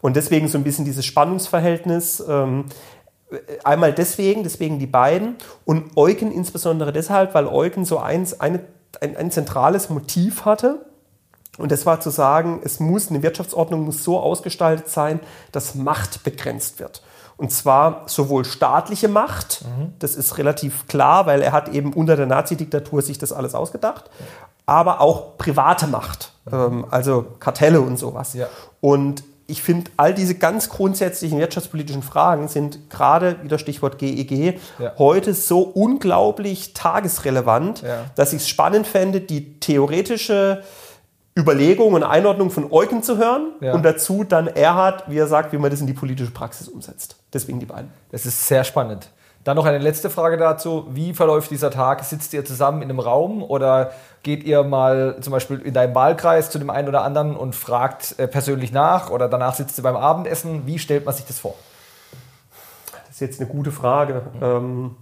Und 0.00 0.16
deswegen 0.16 0.46
so 0.48 0.58
ein 0.58 0.64
bisschen 0.64 0.84
dieses 0.84 1.04
Spannungsverhältnis. 1.04 2.22
Ähm, 2.28 2.66
einmal 3.64 3.92
deswegen, 3.92 4.42
deswegen 4.42 4.78
die 4.78 4.86
beiden 4.86 5.36
und 5.64 5.96
Eugen 5.96 6.32
insbesondere 6.32 6.92
deshalb, 6.92 7.34
weil 7.34 7.46
Eugen 7.46 7.84
so 7.84 7.98
eins, 7.98 8.40
eine, 8.40 8.60
ein, 9.00 9.16
ein 9.16 9.30
zentrales 9.30 9.90
Motiv 9.90 10.44
hatte, 10.44 10.86
und 11.58 11.72
das 11.72 11.84
war 11.84 12.00
zu 12.00 12.10
sagen, 12.10 12.60
es 12.64 12.80
muss, 12.80 13.10
eine 13.10 13.22
Wirtschaftsordnung 13.22 13.84
muss 13.84 14.04
so 14.04 14.18
ausgestaltet 14.18 14.88
sein, 14.88 15.20
dass 15.52 15.74
Macht 15.74 16.22
begrenzt 16.24 16.78
wird. 16.78 17.02
Und 17.36 17.52
zwar 17.52 18.02
sowohl 18.06 18.44
staatliche 18.44 19.08
Macht, 19.08 19.64
mhm. 19.64 19.92
das 19.98 20.16
ist 20.16 20.38
relativ 20.38 20.88
klar, 20.88 21.26
weil 21.26 21.42
er 21.42 21.52
hat 21.52 21.68
eben 21.68 21.92
unter 21.92 22.16
der 22.16 22.26
Nazi-Diktatur 22.26 23.02
sich 23.02 23.18
das 23.18 23.32
alles 23.32 23.54
ausgedacht, 23.54 24.10
aber 24.66 25.00
auch 25.00 25.38
private 25.38 25.86
Macht, 25.86 26.32
mhm. 26.50 26.86
also 26.90 27.26
Kartelle 27.38 27.80
und 27.80 27.96
sowas. 27.96 28.34
Ja. 28.34 28.48
Und 28.80 29.22
ich 29.46 29.62
finde, 29.62 29.90
all 29.96 30.12
diese 30.12 30.34
ganz 30.34 30.68
grundsätzlichen 30.68 31.38
wirtschaftspolitischen 31.38 32.02
Fragen 32.02 32.48
sind 32.48 32.90
gerade, 32.90 33.42
wieder 33.42 33.58
Stichwort 33.58 33.98
GEG, 33.98 34.30
e 34.30 34.58
ja. 34.78 34.92
heute 34.98 35.32
so 35.32 35.62
unglaublich 35.62 36.74
tagesrelevant, 36.74 37.82
dass 38.14 38.34
ich 38.34 38.42
es 38.42 38.48
spannend 38.48 38.86
fände, 38.86 39.22
die 39.22 39.58
theoretische 39.58 40.62
Überlegung 41.38 41.94
und 41.94 42.02
Einordnung 42.02 42.50
von 42.50 42.70
Eugen 42.72 43.02
zu 43.02 43.16
hören 43.16 43.52
ja. 43.60 43.72
und 43.72 43.84
dazu 43.84 44.24
dann 44.24 44.48
Erhard, 44.48 45.04
wie 45.08 45.18
er 45.18 45.28
sagt, 45.28 45.52
wie 45.52 45.58
man 45.58 45.70
das 45.70 45.80
in 45.80 45.86
die 45.86 45.92
politische 45.92 46.32
Praxis 46.32 46.68
umsetzt. 46.68 47.16
Deswegen 47.32 47.60
die 47.60 47.66
beiden. 47.66 47.90
Das 48.10 48.26
ist 48.26 48.48
sehr 48.48 48.64
spannend. 48.64 49.10
Dann 49.44 49.56
noch 49.56 49.64
eine 49.64 49.78
letzte 49.78 50.10
Frage 50.10 50.36
dazu. 50.36 50.88
Wie 50.90 51.14
verläuft 51.14 51.50
dieser 51.50 51.70
Tag? 51.70 52.02
Sitzt 52.02 52.34
ihr 52.34 52.44
zusammen 52.44 52.82
in 52.82 52.90
einem 52.90 52.98
Raum 52.98 53.42
oder 53.42 53.92
geht 54.24 54.42
ihr 54.42 54.64
mal 54.64 55.16
zum 55.20 55.32
Beispiel 55.32 55.60
in 55.60 55.72
deinem 55.72 55.94
Wahlkreis 55.94 56.50
zu 56.50 56.58
dem 56.58 56.70
einen 56.70 56.88
oder 56.88 57.02
anderen 57.02 57.36
und 57.36 57.54
fragt 57.54 58.18
äh, 58.18 58.26
persönlich 58.26 58.72
nach 58.72 59.10
oder 59.10 59.28
danach 59.28 59.54
sitzt 59.54 59.78
ihr 59.78 59.82
beim 59.84 59.96
Abendessen? 59.96 60.66
Wie 60.66 60.78
stellt 60.78 61.06
man 61.06 61.14
sich 61.14 61.24
das 61.24 61.38
vor? 61.38 61.54
Das 63.06 63.14
ist 63.14 63.20
jetzt 63.20 63.40
eine 63.40 63.48
gute 63.48 63.70
Frage. 63.70 64.22
Mhm. 64.34 64.42
Ähm 64.42 64.96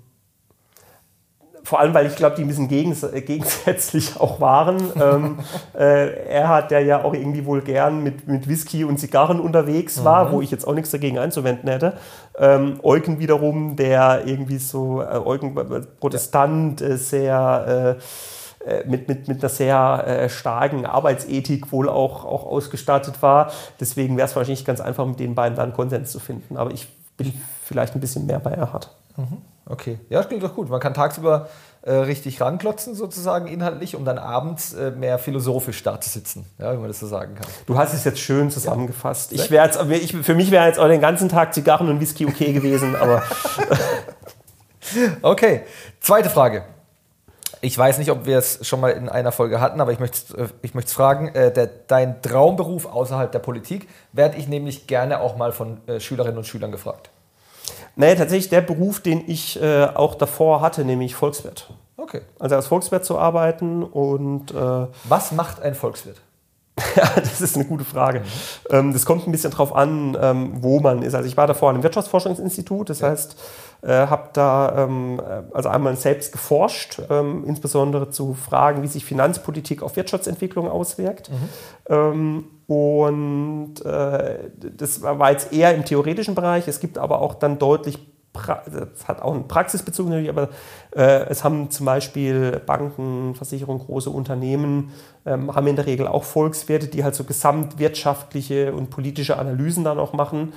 vor 1.66 1.80
allem, 1.80 1.94
weil 1.94 2.06
ich 2.06 2.14
glaube, 2.14 2.36
die 2.36 2.42
ein 2.42 2.48
bisschen 2.48 2.68
gegens 2.68 3.02
äh, 3.02 3.20
gegensätzlich 3.22 4.16
auch 4.20 4.40
waren. 4.40 4.76
ähm, 5.02 5.38
äh, 5.76 6.28
er 6.28 6.48
hat 6.48 6.70
der 6.70 6.82
ja 6.82 7.02
auch 7.02 7.12
irgendwie 7.12 7.44
wohl 7.44 7.60
gern 7.60 8.04
mit, 8.04 8.28
mit 8.28 8.46
Whisky 8.46 8.84
und 8.84 8.98
Zigarren 8.98 9.40
unterwegs 9.40 10.04
war, 10.04 10.26
mhm. 10.26 10.32
wo 10.32 10.40
ich 10.42 10.52
jetzt 10.52 10.64
auch 10.64 10.74
nichts 10.74 10.92
dagegen 10.92 11.18
einzuwenden 11.18 11.68
hätte. 11.68 11.94
Ähm, 12.38 12.78
Eugen 12.84 13.18
wiederum, 13.18 13.74
der 13.74 14.26
irgendwie 14.26 14.58
so, 14.58 15.02
äh, 15.02 15.18
Eugen 15.18 15.56
äh, 15.56 15.80
Protestant, 15.98 16.80
äh, 16.82 16.96
sehr 16.96 17.96
äh, 18.64 18.84
mit, 18.88 19.08
mit, 19.08 19.26
mit 19.26 19.42
einer 19.42 19.48
sehr 19.48 20.04
äh, 20.06 20.28
starken 20.28 20.86
Arbeitsethik 20.86 21.72
wohl 21.72 21.88
auch, 21.88 22.24
auch 22.24 22.46
ausgestattet 22.46 23.22
war. 23.22 23.50
Deswegen 23.80 24.16
wäre 24.16 24.28
es 24.28 24.36
wahrscheinlich 24.36 24.64
ganz 24.64 24.80
einfach, 24.80 25.04
mit 25.04 25.18
den 25.18 25.34
beiden 25.34 25.56
dann 25.56 25.72
Konsens 25.72 26.12
zu 26.12 26.20
finden. 26.20 26.56
Aber 26.56 26.70
ich 26.70 26.86
bin 27.16 27.32
vielleicht 27.64 27.96
ein 27.96 28.00
bisschen 28.00 28.26
mehr 28.26 28.38
bei 28.38 28.52
Erhard. 28.52 28.94
Mhm. 29.16 29.55
Okay, 29.68 29.98
ja, 30.08 30.18
das 30.18 30.28
klingt 30.28 30.44
doch 30.44 30.54
gut. 30.54 30.68
Man 30.68 30.78
kann 30.78 30.94
tagsüber 30.94 31.48
äh, 31.82 31.92
richtig 31.92 32.40
ranklotzen, 32.40 32.94
sozusagen 32.94 33.48
inhaltlich, 33.48 33.96
um 33.96 34.04
dann 34.04 34.16
abends 34.16 34.74
äh, 34.74 34.92
mehr 34.92 35.18
philosophisch 35.18 35.82
da 35.82 36.00
zu 36.00 36.08
sitzen, 36.08 36.46
ja, 36.58 36.70
wenn 36.72 36.78
man 36.78 36.88
das 36.88 37.00
so 37.00 37.08
sagen 37.08 37.34
kann. 37.34 37.46
Du 37.66 37.76
hast 37.76 37.92
es 37.92 38.04
jetzt 38.04 38.20
schön 38.20 38.50
zusammengefasst. 38.50 39.32
Ja. 39.32 39.42
Ich 39.42 39.50
jetzt, 39.50 39.80
ich, 39.90 40.16
für 40.16 40.34
mich 40.34 40.52
wäre 40.52 40.66
jetzt 40.66 40.78
auch 40.78 40.86
den 40.86 41.00
ganzen 41.00 41.28
Tag 41.28 41.52
Zigarren 41.52 41.88
und 41.88 42.00
Whisky 42.00 42.26
okay 42.26 42.52
gewesen, 42.52 42.94
aber. 42.94 43.24
okay, 45.22 45.62
zweite 46.00 46.30
Frage. 46.30 46.64
Ich 47.60 47.76
weiß 47.76 47.98
nicht, 47.98 48.12
ob 48.12 48.26
wir 48.26 48.38
es 48.38 48.64
schon 48.64 48.80
mal 48.80 48.90
in 48.90 49.08
einer 49.08 49.32
Folge 49.32 49.60
hatten, 49.60 49.80
aber 49.80 49.90
ich 49.90 49.98
möchte 49.98 50.36
äh, 50.36 50.48
ich 50.62 50.76
es 50.76 50.92
fragen, 50.92 51.34
äh, 51.34 51.52
der, 51.52 51.66
dein 51.66 52.22
Traumberuf 52.22 52.86
außerhalb 52.86 53.32
der 53.32 53.40
Politik, 53.40 53.88
werde 54.12 54.36
ich 54.36 54.46
nämlich 54.46 54.86
gerne 54.86 55.20
auch 55.20 55.36
mal 55.36 55.50
von 55.50 55.80
äh, 55.88 55.98
Schülerinnen 55.98 56.38
und 56.38 56.46
Schülern 56.46 56.70
gefragt. 56.70 57.10
Nee, 57.96 58.14
tatsächlich 58.14 58.50
der 58.50 58.60
Beruf, 58.60 59.00
den 59.00 59.24
ich 59.26 59.60
äh, 59.60 59.86
auch 59.86 60.14
davor 60.14 60.60
hatte, 60.60 60.84
nämlich 60.84 61.14
Volkswirt. 61.14 61.70
Okay. 61.96 62.20
Also 62.38 62.54
als 62.54 62.66
Volkswirt 62.66 63.04
zu 63.04 63.18
arbeiten 63.18 63.82
und. 63.82 64.52
Äh, 64.52 64.54
Was 65.08 65.32
macht 65.32 65.60
ein 65.62 65.74
Volkswirt? 65.74 66.20
ja, 66.96 67.08
das 67.16 67.40
ist 67.40 67.56
eine 67.56 67.64
gute 67.64 67.84
Frage. 67.84 68.20
Mhm. 68.20 68.24
Ähm, 68.70 68.92
das 68.92 69.06
kommt 69.06 69.26
ein 69.26 69.32
bisschen 69.32 69.50
drauf 69.50 69.74
an, 69.74 70.16
ähm, 70.20 70.52
wo 70.60 70.78
man 70.80 71.02
ist. 71.02 71.14
Also 71.14 71.26
ich 71.26 71.36
war 71.36 71.46
davor 71.46 71.70
an 71.70 71.76
einem 71.76 71.84
Wirtschaftsforschungsinstitut, 71.84 72.90
das 72.90 73.00
ja. 73.00 73.08
heißt, 73.08 73.36
äh, 73.80 73.88
habe 73.88 74.28
da 74.34 74.84
ähm, 74.84 75.20
also 75.54 75.70
einmal 75.70 75.96
selbst 75.96 76.32
geforscht, 76.32 77.00
ähm, 77.08 77.44
insbesondere 77.46 78.10
zu 78.10 78.34
Fragen, 78.34 78.82
wie 78.82 78.88
sich 78.88 79.06
Finanzpolitik 79.06 79.82
auf 79.82 79.96
Wirtschaftsentwicklung 79.96 80.70
auswirkt. 80.70 81.30
Mhm. 81.88 82.44
Und 82.66 83.74
äh, 83.84 84.50
das 84.76 85.02
war 85.02 85.30
jetzt 85.30 85.52
eher 85.52 85.74
im 85.74 85.84
theoretischen 85.84 86.34
Bereich. 86.34 86.66
Es 86.66 86.80
gibt 86.80 86.98
aber 86.98 87.20
auch 87.20 87.34
dann 87.34 87.58
deutlich 87.58 87.98
es 88.94 89.08
hat 89.08 89.22
auch 89.22 89.34
einen 89.34 89.48
Praxisbezug 89.48 90.08
natürlich, 90.08 90.28
aber 90.28 90.50
äh, 90.94 91.26
es 91.28 91.44
haben 91.44 91.70
zum 91.70 91.86
Beispiel 91.86 92.60
Banken, 92.66 93.34
Versicherungen, 93.34 93.82
große 93.84 94.10
Unternehmen, 94.10 94.92
ähm, 95.24 95.54
haben 95.54 95.66
in 95.66 95.76
der 95.76 95.86
Regel 95.86 96.06
auch 96.06 96.24
Volkswerte, 96.24 96.88
die 96.88 97.04
halt 97.04 97.14
so 97.14 97.24
gesamtwirtschaftliche 97.24 98.74
und 98.74 98.90
politische 98.90 99.38
Analysen 99.38 99.84
dann 99.84 99.98
auch 99.98 100.12
machen 100.12 100.52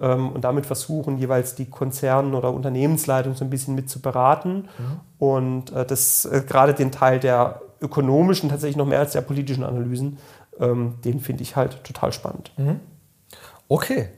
ähm, 0.00 0.30
und 0.30 0.44
damit 0.44 0.66
versuchen, 0.66 1.18
jeweils 1.18 1.54
die 1.54 1.66
Konzern- 1.66 2.34
oder 2.34 2.52
Unternehmensleitung 2.52 3.34
so 3.34 3.44
ein 3.44 3.50
bisschen 3.50 3.74
mit 3.74 3.90
zu 3.90 4.00
beraten. 4.00 4.68
Mhm. 4.78 5.00
Und 5.18 5.72
äh, 5.72 5.84
das 5.84 6.24
äh, 6.24 6.42
gerade 6.46 6.74
den 6.74 6.90
Teil 6.92 7.20
der 7.20 7.60
ökonomischen, 7.80 8.48
tatsächlich 8.48 8.76
noch 8.76 8.86
mehr 8.86 9.00
als 9.00 9.12
der 9.12 9.20
politischen 9.20 9.64
Analysen, 9.64 10.18
ähm, 10.60 10.94
den 11.04 11.20
finde 11.20 11.42
ich 11.42 11.56
halt 11.56 11.82
total 11.84 12.12
spannend. 12.12 12.52
Mhm. 12.56 12.80
Okay. 13.68 14.08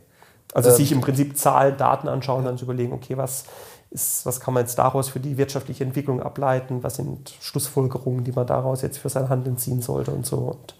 Also 0.54 0.70
ähm, 0.70 0.76
sich 0.76 0.92
im 0.92 1.00
Prinzip 1.00 1.36
Zahlen, 1.36 1.76
Daten 1.76 2.08
anschauen, 2.08 2.44
dann 2.44 2.58
zu 2.58 2.64
überlegen, 2.64 2.92
okay, 2.92 3.16
was 3.16 3.44
ist, 3.90 4.26
was 4.26 4.40
kann 4.40 4.54
man 4.54 4.64
jetzt 4.64 4.78
daraus 4.78 5.08
für 5.08 5.20
die 5.20 5.38
wirtschaftliche 5.38 5.84
Entwicklung 5.84 6.22
ableiten, 6.22 6.82
was 6.82 6.96
sind 6.96 7.34
Schlussfolgerungen, 7.40 8.24
die 8.24 8.32
man 8.32 8.46
daraus 8.46 8.82
jetzt 8.82 8.98
für 8.98 9.08
sein 9.08 9.28
Handeln 9.28 9.58
ziehen 9.58 9.80
sollte 9.80 10.10
und 10.10 10.26
so. 10.26 10.36
Und 10.38 10.74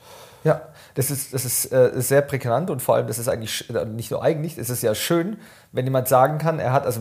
ja, 0.44 0.62
das 0.94 1.10
ist, 1.10 1.34
das 1.34 1.44
ist 1.44 1.72
äh, 1.72 1.92
sehr 1.96 2.22
prägnant 2.22 2.70
und 2.70 2.80
vor 2.80 2.94
allem, 2.94 3.06
das 3.06 3.18
ist 3.18 3.28
eigentlich 3.28 3.68
äh, 3.68 3.84
nicht 3.84 4.10
nur 4.10 4.22
eigentlich, 4.22 4.56
es 4.58 4.70
ist 4.70 4.82
ja 4.82 4.94
schön, 4.94 5.38
wenn 5.72 5.84
jemand 5.84 6.08
sagen 6.08 6.38
kann, 6.38 6.58
er 6.58 6.72
hat, 6.72 6.86
also 6.86 7.00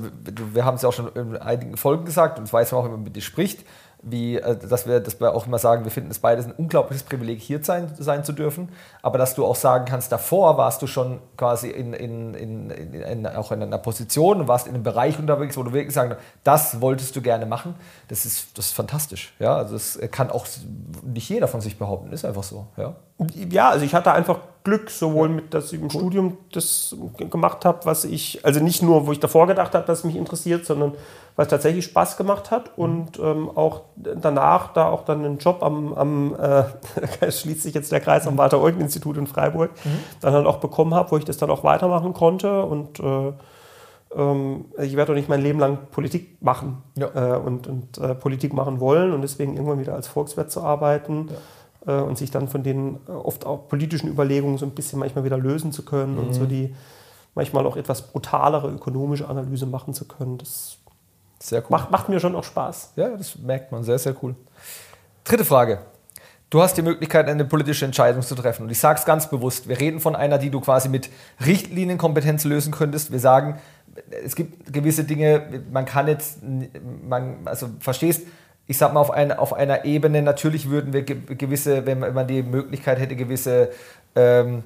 wir 0.54 0.66
haben 0.66 0.76
es 0.76 0.82
ja 0.82 0.90
auch 0.90 0.94
schon 0.94 1.10
in 1.14 1.38
einigen 1.38 1.78
Folgen 1.78 2.06
gesagt 2.06 2.40
und 2.40 2.52
weiß 2.52 2.74
auch, 2.74 2.84
wenn 2.84 2.92
man 2.92 3.04
mit 3.04 3.16
dir 3.16 3.22
spricht, 3.22 3.66
wie, 4.06 4.38
äh, 4.38 4.56
dass, 4.56 4.88
wir, 4.88 5.00
dass 5.00 5.20
wir 5.20 5.34
auch 5.34 5.48
immer 5.48 5.58
sagen, 5.58 5.84
wir 5.84 5.92
finden 5.92 6.12
es 6.12 6.20
beides 6.20 6.46
ein 6.46 6.52
unglaubliches 6.52 7.04
Privileg, 7.04 7.42
hier 7.42 7.64
sein, 7.64 7.92
sein 7.98 8.24
zu 8.24 8.32
dürfen, 8.32 8.70
aber 9.02 9.18
dass 9.18 9.36
du 9.36 9.46
auch 9.46 9.56
sagen 9.56 9.86
kannst, 9.86 10.12
davor 10.12 10.58
warst 10.58 10.82
du 10.82 10.88
schon 10.88 11.20
quasi 11.38 11.70
in, 11.70 11.94
in, 11.94 12.34
in, 12.36 12.70
in, 12.70 13.28
auch 13.28 13.52
in 13.52 13.64
einer 13.64 13.80
Position 13.80 14.48
warst 14.48 14.68
in 14.68 14.76
einem 14.76 14.84
Bereich 14.84 15.18
unterwegs, 15.18 15.58
wo 15.58 15.64
du 15.64 15.74
wirklich 15.74 15.94
sagen, 15.94 16.16
das 16.44 16.80
wolltest 16.82 17.16
du 17.16 17.22
gerne 17.22 17.46
machen. 17.46 17.76
Das 18.08 18.26
ist, 18.26 18.58
das 18.58 18.68
ist 18.68 18.74
fantastisch. 18.74 19.34
Ja? 19.40 19.58
Also 19.58 19.74
das 19.74 20.00
kann 20.12 20.30
auch 20.30 20.46
nicht 21.04 21.28
jeder 21.28 21.48
von 21.48 21.62
sich 21.62 21.78
behaupten, 21.78 22.14
ist 22.14 22.26
einfach 22.26 22.44
so. 22.44 22.68
Ja, 22.78 22.96
ja 23.50 23.70
also 23.70 23.86
ich 23.86 23.94
hatte 23.94 24.12
einfach 24.12 24.40
Glück, 24.66 24.90
sowohl 24.90 25.30
mit, 25.30 25.54
dass 25.54 25.72
ich 25.72 25.80
im. 25.80 25.92
Studium 25.92 26.38
das 26.52 26.98
gemacht 27.30 27.66
habe, 27.66 27.86
was 27.86 28.04
ich, 28.04 28.44
also 28.44 28.60
nicht 28.60 28.82
nur, 28.82 29.06
wo 29.06 29.12
ich 29.12 29.20
davor 29.20 29.46
gedacht 29.46 29.76
habe, 29.76 29.86
dass 29.86 30.00
es 30.00 30.04
mich 30.04 30.16
interessiert, 30.16 30.66
sondern 30.66 30.94
was 31.36 31.50
tatsächlich 31.50 31.86
Spaß 31.86 32.18
gemacht 32.18 32.50
hat 32.50 32.72
und 32.76 33.20
ähm, 33.20 33.50
auch 33.54 33.82
danach 33.96 34.74
da 34.74 34.90
auch 34.90 35.06
dann 35.06 35.24
einen 35.24 35.38
Job 35.38 35.62
am, 35.62 35.94
am 35.94 36.36
äh, 36.36 37.32
schließt 37.32 37.62
sich 37.62 37.76
jetzt 37.76 37.92
der 37.92 38.02
Kreis 38.02 38.26
am 38.28 38.38
Walter-Eugen-Institut 38.38 39.18
in 39.18 39.28
Freiburg, 39.28 39.70
mhm. 39.86 40.00
dann 40.22 40.34
halt 40.34 40.48
auch 40.48 40.58
bekommen 40.58 40.96
habe, 40.96 41.12
wo 41.12 41.18
ich 41.18 41.26
das 41.26 41.38
dann 41.38 41.52
auch 41.52 41.64
weitermachen 41.64 42.14
konnte 42.14 42.64
und 42.64 43.00
äh, 43.00 43.34
ähm, 44.16 44.66
ich 44.82 44.96
werde 44.96 45.12
doch 45.12 45.16
nicht 45.16 45.30
mein 45.30 45.42
Leben 45.42 45.60
lang 45.60 45.78
Politik 45.92 46.42
machen 46.42 46.82
ja. 46.96 47.36
äh, 47.36 47.38
und, 47.38 47.68
und 47.68 48.00
äh, 48.00 48.16
Politik 48.16 48.54
machen 48.54 48.80
wollen 48.80 49.14
und 49.14 49.22
deswegen 49.22 49.54
irgendwann 49.54 49.80
wieder 49.80 49.94
als 49.94 50.08
Volkswirt 50.08 50.52
zu 50.52 50.64
arbeiten. 50.64 51.28
Ja 51.30 51.38
und 51.92 52.18
sich 52.18 52.32
dann 52.32 52.48
von 52.48 52.64
den 52.64 53.00
äh, 53.08 53.12
oft 53.12 53.46
auch 53.46 53.68
politischen 53.68 54.10
Überlegungen 54.10 54.58
so 54.58 54.66
ein 54.66 54.72
bisschen 54.72 55.00
manchmal 55.00 55.24
wieder 55.24 55.38
lösen 55.38 55.72
zu 55.72 55.84
können 55.84 56.14
mhm. 56.14 56.20
und 56.20 56.34
so 56.34 56.46
die 56.46 56.74
manchmal 57.36 57.66
auch 57.66 57.78
etwas 57.78 58.02
brutalere 58.02 58.70
ökonomische 58.70 59.28
Analyse 59.28 59.66
machen 59.66 59.94
zu 59.94 60.06
können. 60.06 60.38
Das 60.38 60.78
sehr 61.40 61.62
cool. 61.62 61.68
Macht, 61.70 61.92
macht 61.92 62.10
mir 62.10 62.20
schon 62.20 62.36
auch 62.36 62.44
Spaß. 62.44 62.94
Ja, 62.96 63.10
das 63.10 63.38
merkt 63.38 63.72
man. 63.72 63.84
Sehr, 63.84 64.00
sehr 64.00 64.16
cool. 64.24 64.36
Dritte 65.24 65.46
Frage. 65.46 65.80
Du 66.50 66.62
hast 66.62 66.78
die 66.78 66.82
Möglichkeit, 66.82 67.28
eine 67.28 67.44
politische 67.44 67.86
Entscheidung 67.86 68.22
zu 68.22 68.36
treffen. 68.36 68.64
Und 68.64 68.72
ich 68.72 68.80
sage 68.80 69.00
es 69.00 69.06
ganz 69.06 69.30
bewusst. 69.30 69.68
Wir 69.68 69.80
reden 69.80 70.00
von 70.00 70.16
einer, 70.16 70.38
die 70.38 70.50
du 70.50 70.62
quasi 70.62 70.90
mit 70.90 71.10
Richtlinienkompetenz 71.46 72.46
lösen 72.46 72.72
könntest. 72.72 73.12
Wir 73.12 73.20
sagen, 73.20 73.60
es 74.24 74.36
gibt 74.36 74.72
gewisse 74.72 75.04
Dinge, 75.04 75.64
man 75.72 75.86
kann 75.86 76.08
jetzt, 76.08 76.40
man, 77.04 77.40
also 77.46 77.70
verstehst, 77.80 78.28
ich 78.68 78.78
sag 78.78 78.94
mal, 78.94 79.00
auf, 79.00 79.12
ein, 79.12 79.32
auf 79.32 79.54
einer 79.54 79.86
Ebene, 79.86 80.22
natürlich 80.22 80.70
würden 80.70 80.94
wir 80.94 81.04
gewisse, 81.04 81.86
wenn 81.86 82.00
man 82.00 82.28
die 82.28 82.42
Möglichkeit 82.42 83.00
hätte, 83.00 83.16
gewisse 83.16 83.70
ähm, 84.16 84.64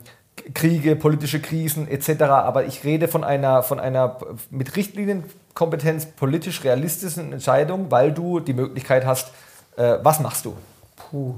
Kriege, 0.54 0.96
politische 0.96 1.42
Krisen 1.42 1.88
etc. 1.88 2.24
Aber 2.24 2.66
ich 2.66 2.84
rede 2.84 3.08
von 3.08 3.24
einer, 3.24 3.62
von 3.64 3.80
einer 3.80 4.18
mit 4.50 4.76
Richtlinienkompetenz 4.76 6.06
politisch 6.08 6.64
realistischen 6.64 7.34
Entscheidung, 7.34 7.92
weil 7.92 8.14
du 8.14 8.40
die 8.40 8.54
Möglichkeit 8.54 9.06
hast, 9.06 9.32
äh, 9.76 9.98
was 10.02 10.20
machst 10.22 10.46
du? 10.46 10.56
Puh. 10.96 11.36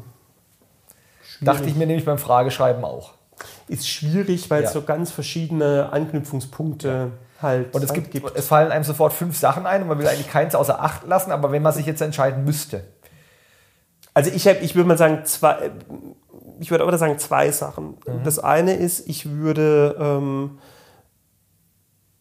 Dachte 1.42 1.68
ich 1.68 1.76
mir 1.76 1.88
nämlich 1.88 2.06
beim 2.06 2.20
Frageschreiben 2.20 2.84
auch. 2.84 3.14
Ist 3.68 3.90
schwierig, 3.90 4.52
weil 4.52 4.62
ja. 4.62 4.68
es 4.68 4.74
so 4.74 4.84
ganz 4.84 5.10
verschiedene 5.10 5.92
Anknüpfungspunkte 5.92 6.88
ja. 6.88 7.08
Halt 7.42 7.74
Und 7.74 7.84
es, 7.84 7.94
gibt, 7.94 8.12
gibt, 8.12 8.36
es 8.36 8.48
fallen 8.48 8.72
einem 8.72 8.84
sofort 8.84 9.14
fünf 9.14 9.38
Sachen 9.38 9.66
ein 9.66 9.82
und 9.82 9.88
man 9.88 10.00
will 10.00 10.08
eigentlich 10.08 10.30
keins 10.30 10.56
außer 10.56 10.82
Acht 10.82 11.08
lassen, 11.08 11.32
aber 11.32 11.52
wenn 11.52 11.62
man 11.62 11.74
sich 11.74 11.86
jetzt 11.86 12.02
entscheiden 12.02 12.46
müsste. 12.46 12.84
Also 14.14 14.32
ich, 14.32 14.46
ich 14.46 14.76
würde 14.76 14.88
mal 14.88 14.98
sagen, 14.98 15.22
zwei, 15.24 15.72
ich 16.60 16.72
würde 16.72 16.84
aber 16.84 16.98
sagen 16.98 17.18
zwei 17.18 17.52
Sachen. 17.52 17.98
Mhm. 18.06 18.24
Das 18.24 18.40
eine 18.40 18.76
ist, 18.76 19.08
ich 19.08 19.30
würde, 19.30 19.96
ähm, 20.00 20.60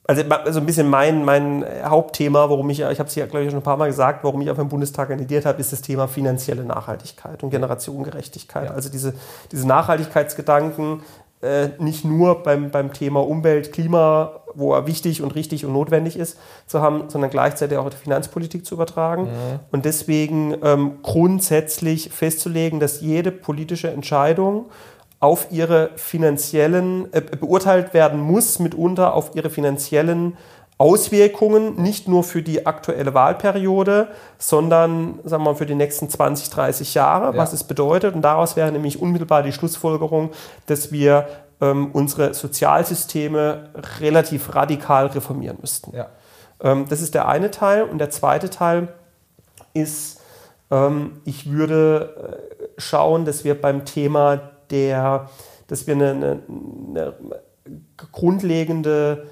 also, 0.06 0.22
also 0.22 0.60
ein 0.60 0.66
bisschen 0.66 0.88
mein, 0.88 1.24
mein 1.24 1.64
Hauptthema, 1.84 2.48
warum 2.48 2.68
ich, 2.70 2.80
ich 2.80 2.98
habe 2.98 3.08
es 3.08 3.14
ja, 3.14 3.26
glaube 3.26 3.44
ich, 3.44 3.50
schon 3.50 3.60
ein 3.60 3.64
paar 3.64 3.76
Mal 3.76 3.86
gesagt, 3.86 4.24
warum 4.24 4.40
ich 4.40 4.50
auf 4.50 4.56
dem 4.56 4.68
Bundestag 4.68 5.08
kandidiert 5.08 5.46
habe, 5.46 5.60
ist 5.60 5.72
das 5.72 5.82
Thema 5.82 6.08
finanzielle 6.08 6.64
Nachhaltigkeit 6.64 7.42
und 7.42 7.50
Generationengerechtigkeit. 7.50 8.70
Ja. 8.70 8.74
Also 8.74 8.88
diese, 8.88 9.14
diese 9.52 9.66
Nachhaltigkeitsgedanken, 9.66 11.02
äh, 11.42 11.68
nicht 11.78 12.04
nur 12.04 12.42
beim, 12.42 12.70
beim 12.70 12.92
Thema 12.92 13.26
Umwelt, 13.26 13.72
Klima, 13.72 14.40
wo 14.54 14.74
er 14.74 14.86
wichtig 14.86 15.22
und 15.22 15.34
richtig 15.34 15.64
und 15.64 15.72
notwendig 15.72 16.16
ist, 16.16 16.38
zu 16.66 16.82
haben, 16.82 17.08
sondern 17.08 17.30
gleichzeitig 17.30 17.78
auch 17.78 17.88
die 17.88 17.96
Finanzpolitik 17.96 18.66
zu 18.66 18.74
übertragen. 18.74 19.24
Mhm. 19.24 19.60
Und 19.70 19.84
deswegen 19.84 20.56
ähm, 20.62 20.98
grundsätzlich 21.02 22.10
festzulegen, 22.10 22.80
dass 22.80 23.00
jede 23.00 23.30
politische 23.30 23.90
Entscheidung 23.90 24.66
auf 25.18 25.48
ihre 25.50 25.90
finanziellen, 25.96 27.12
äh, 27.12 27.20
beurteilt 27.20 27.94
werden 27.94 28.20
muss, 28.20 28.58
mitunter 28.58 29.14
auf 29.14 29.34
ihre 29.34 29.50
finanziellen 29.50 30.36
Auswirkungen, 30.80 31.76
nicht 31.76 32.08
nur 32.08 32.24
für 32.24 32.42
die 32.42 32.64
aktuelle 32.64 33.12
Wahlperiode, 33.12 34.08
sondern 34.38 35.20
sagen 35.24 35.42
wir 35.42 35.50
mal, 35.50 35.54
für 35.54 35.66
die 35.66 35.74
nächsten 35.74 36.08
20, 36.08 36.48
30 36.48 36.94
Jahre, 36.94 37.34
ja. 37.34 37.36
was 37.36 37.52
es 37.52 37.64
bedeutet. 37.64 38.14
Und 38.14 38.22
daraus 38.22 38.56
wäre 38.56 38.72
nämlich 38.72 38.98
unmittelbar 38.98 39.42
die 39.42 39.52
Schlussfolgerung, 39.52 40.30
dass 40.64 40.90
wir 40.90 41.28
ähm, 41.60 41.90
unsere 41.92 42.32
Sozialsysteme 42.32 43.68
relativ 44.00 44.54
radikal 44.54 45.08
reformieren 45.08 45.58
müssten. 45.60 45.94
Ja. 45.94 46.06
Ähm, 46.62 46.86
das 46.88 47.02
ist 47.02 47.12
der 47.14 47.28
eine 47.28 47.50
Teil. 47.50 47.82
Und 47.82 47.98
der 47.98 48.08
zweite 48.08 48.48
Teil 48.48 48.88
ist, 49.74 50.22
ähm, 50.70 51.20
ich 51.26 51.52
würde 51.52 52.40
äh, 52.56 52.80
schauen, 52.80 53.26
dass 53.26 53.44
wir 53.44 53.60
beim 53.60 53.84
Thema 53.84 54.40
der, 54.70 55.28
dass 55.66 55.86
wir 55.86 55.94
eine, 55.94 56.10
eine, 56.10 56.40
eine 56.88 57.12
grundlegende 58.12 59.26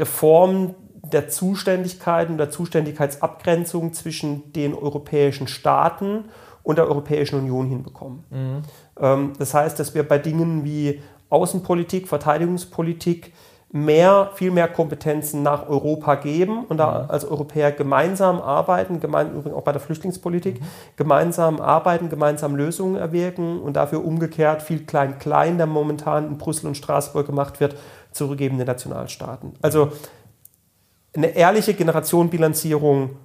Reform 0.00 0.74
der 1.02 1.28
Zuständigkeiten, 1.28 2.38
der 2.38 2.50
Zuständigkeitsabgrenzung 2.50 3.92
zwischen 3.92 4.52
den 4.52 4.74
europäischen 4.74 5.46
Staaten 5.46 6.26
und 6.62 6.76
der 6.76 6.88
Europäischen 6.88 7.38
Union 7.38 7.66
hinbekommen. 7.66 8.24
Mhm. 8.30 8.62
Ähm, 9.00 9.32
das 9.38 9.54
heißt, 9.54 9.78
dass 9.78 9.94
wir 9.94 10.06
bei 10.06 10.18
Dingen 10.18 10.64
wie 10.64 11.00
Außenpolitik, 11.30 12.08
Verteidigungspolitik 12.08 13.32
mehr, 13.72 14.30
viel 14.34 14.50
mehr 14.50 14.66
Kompetenzen 14.66 15.44
nach 15.44 15.68
Europa 15.68 16.16
geben 16.16 16.64
und 16.64 16.78
da 16.78 17.06
als 17.06 17.24
Europäer 17.24 17.70
gemeinsam 17.70 18.40
arbeiten, 18.40 18.98
gemein, 18.98 19.30
übrigens 19.30 19.54
auch 19.54 19.62
bei 19.62 19.70
der 19.70 19.80
Flüchtlingspolitik, 19.80 20.60
mhm. 20.60 20.64
gemeinsam 20.96 21.60
arbeiten, 21.60 22.08
gemeinsam 22.08 22.56
Lösungen 22.56 22.96
erwirken 22.96 23.60
und 23.60 23.74
dafür 23.74 24.04
umgekehrt 24.04 24.62
viel 24.62 24.84
Klein-Klein, 24.84 25.56
der 25.56 25.66
momentan 25.66 26.26
in 26.26 26.38
Brüssel 26.38 26.66
und 26.66 26.76
Straßburg 26.76 27.26
gemacht 27.26 27.60
wird, 27.60 27.76
zurückgeben 28.12 28.58
den 28.58 28.66
Nationalstaaten. 28.66 29.54
Also 29.62 29.92
eine 31.14 31.28
ehrliche 31.28 31.74
Generationenbilanzierung 31.74 33.16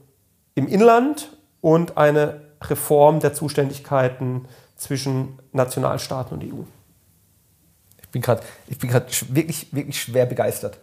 im 0.55 0.67
Inland 0.67 1.37
und 1.61 1.97
eine 1.97 2.41
Reform 2.61 3.19
der 3.19 3.33
Zuständigkeiten 3.33 4.47
zwischen 4.75 5.39
Nationalstaaten 5.51 6.37
und 6.37 6.43
EU. 6.43 6.63
Ich 8.01 8.09
bin 8.09 8.21
gerade 8.21 9.07
wirklich, 9.29 9.73
wirklich 9.73 10.01
schwer 10.01 10.25
begeistert. 10.25 10.79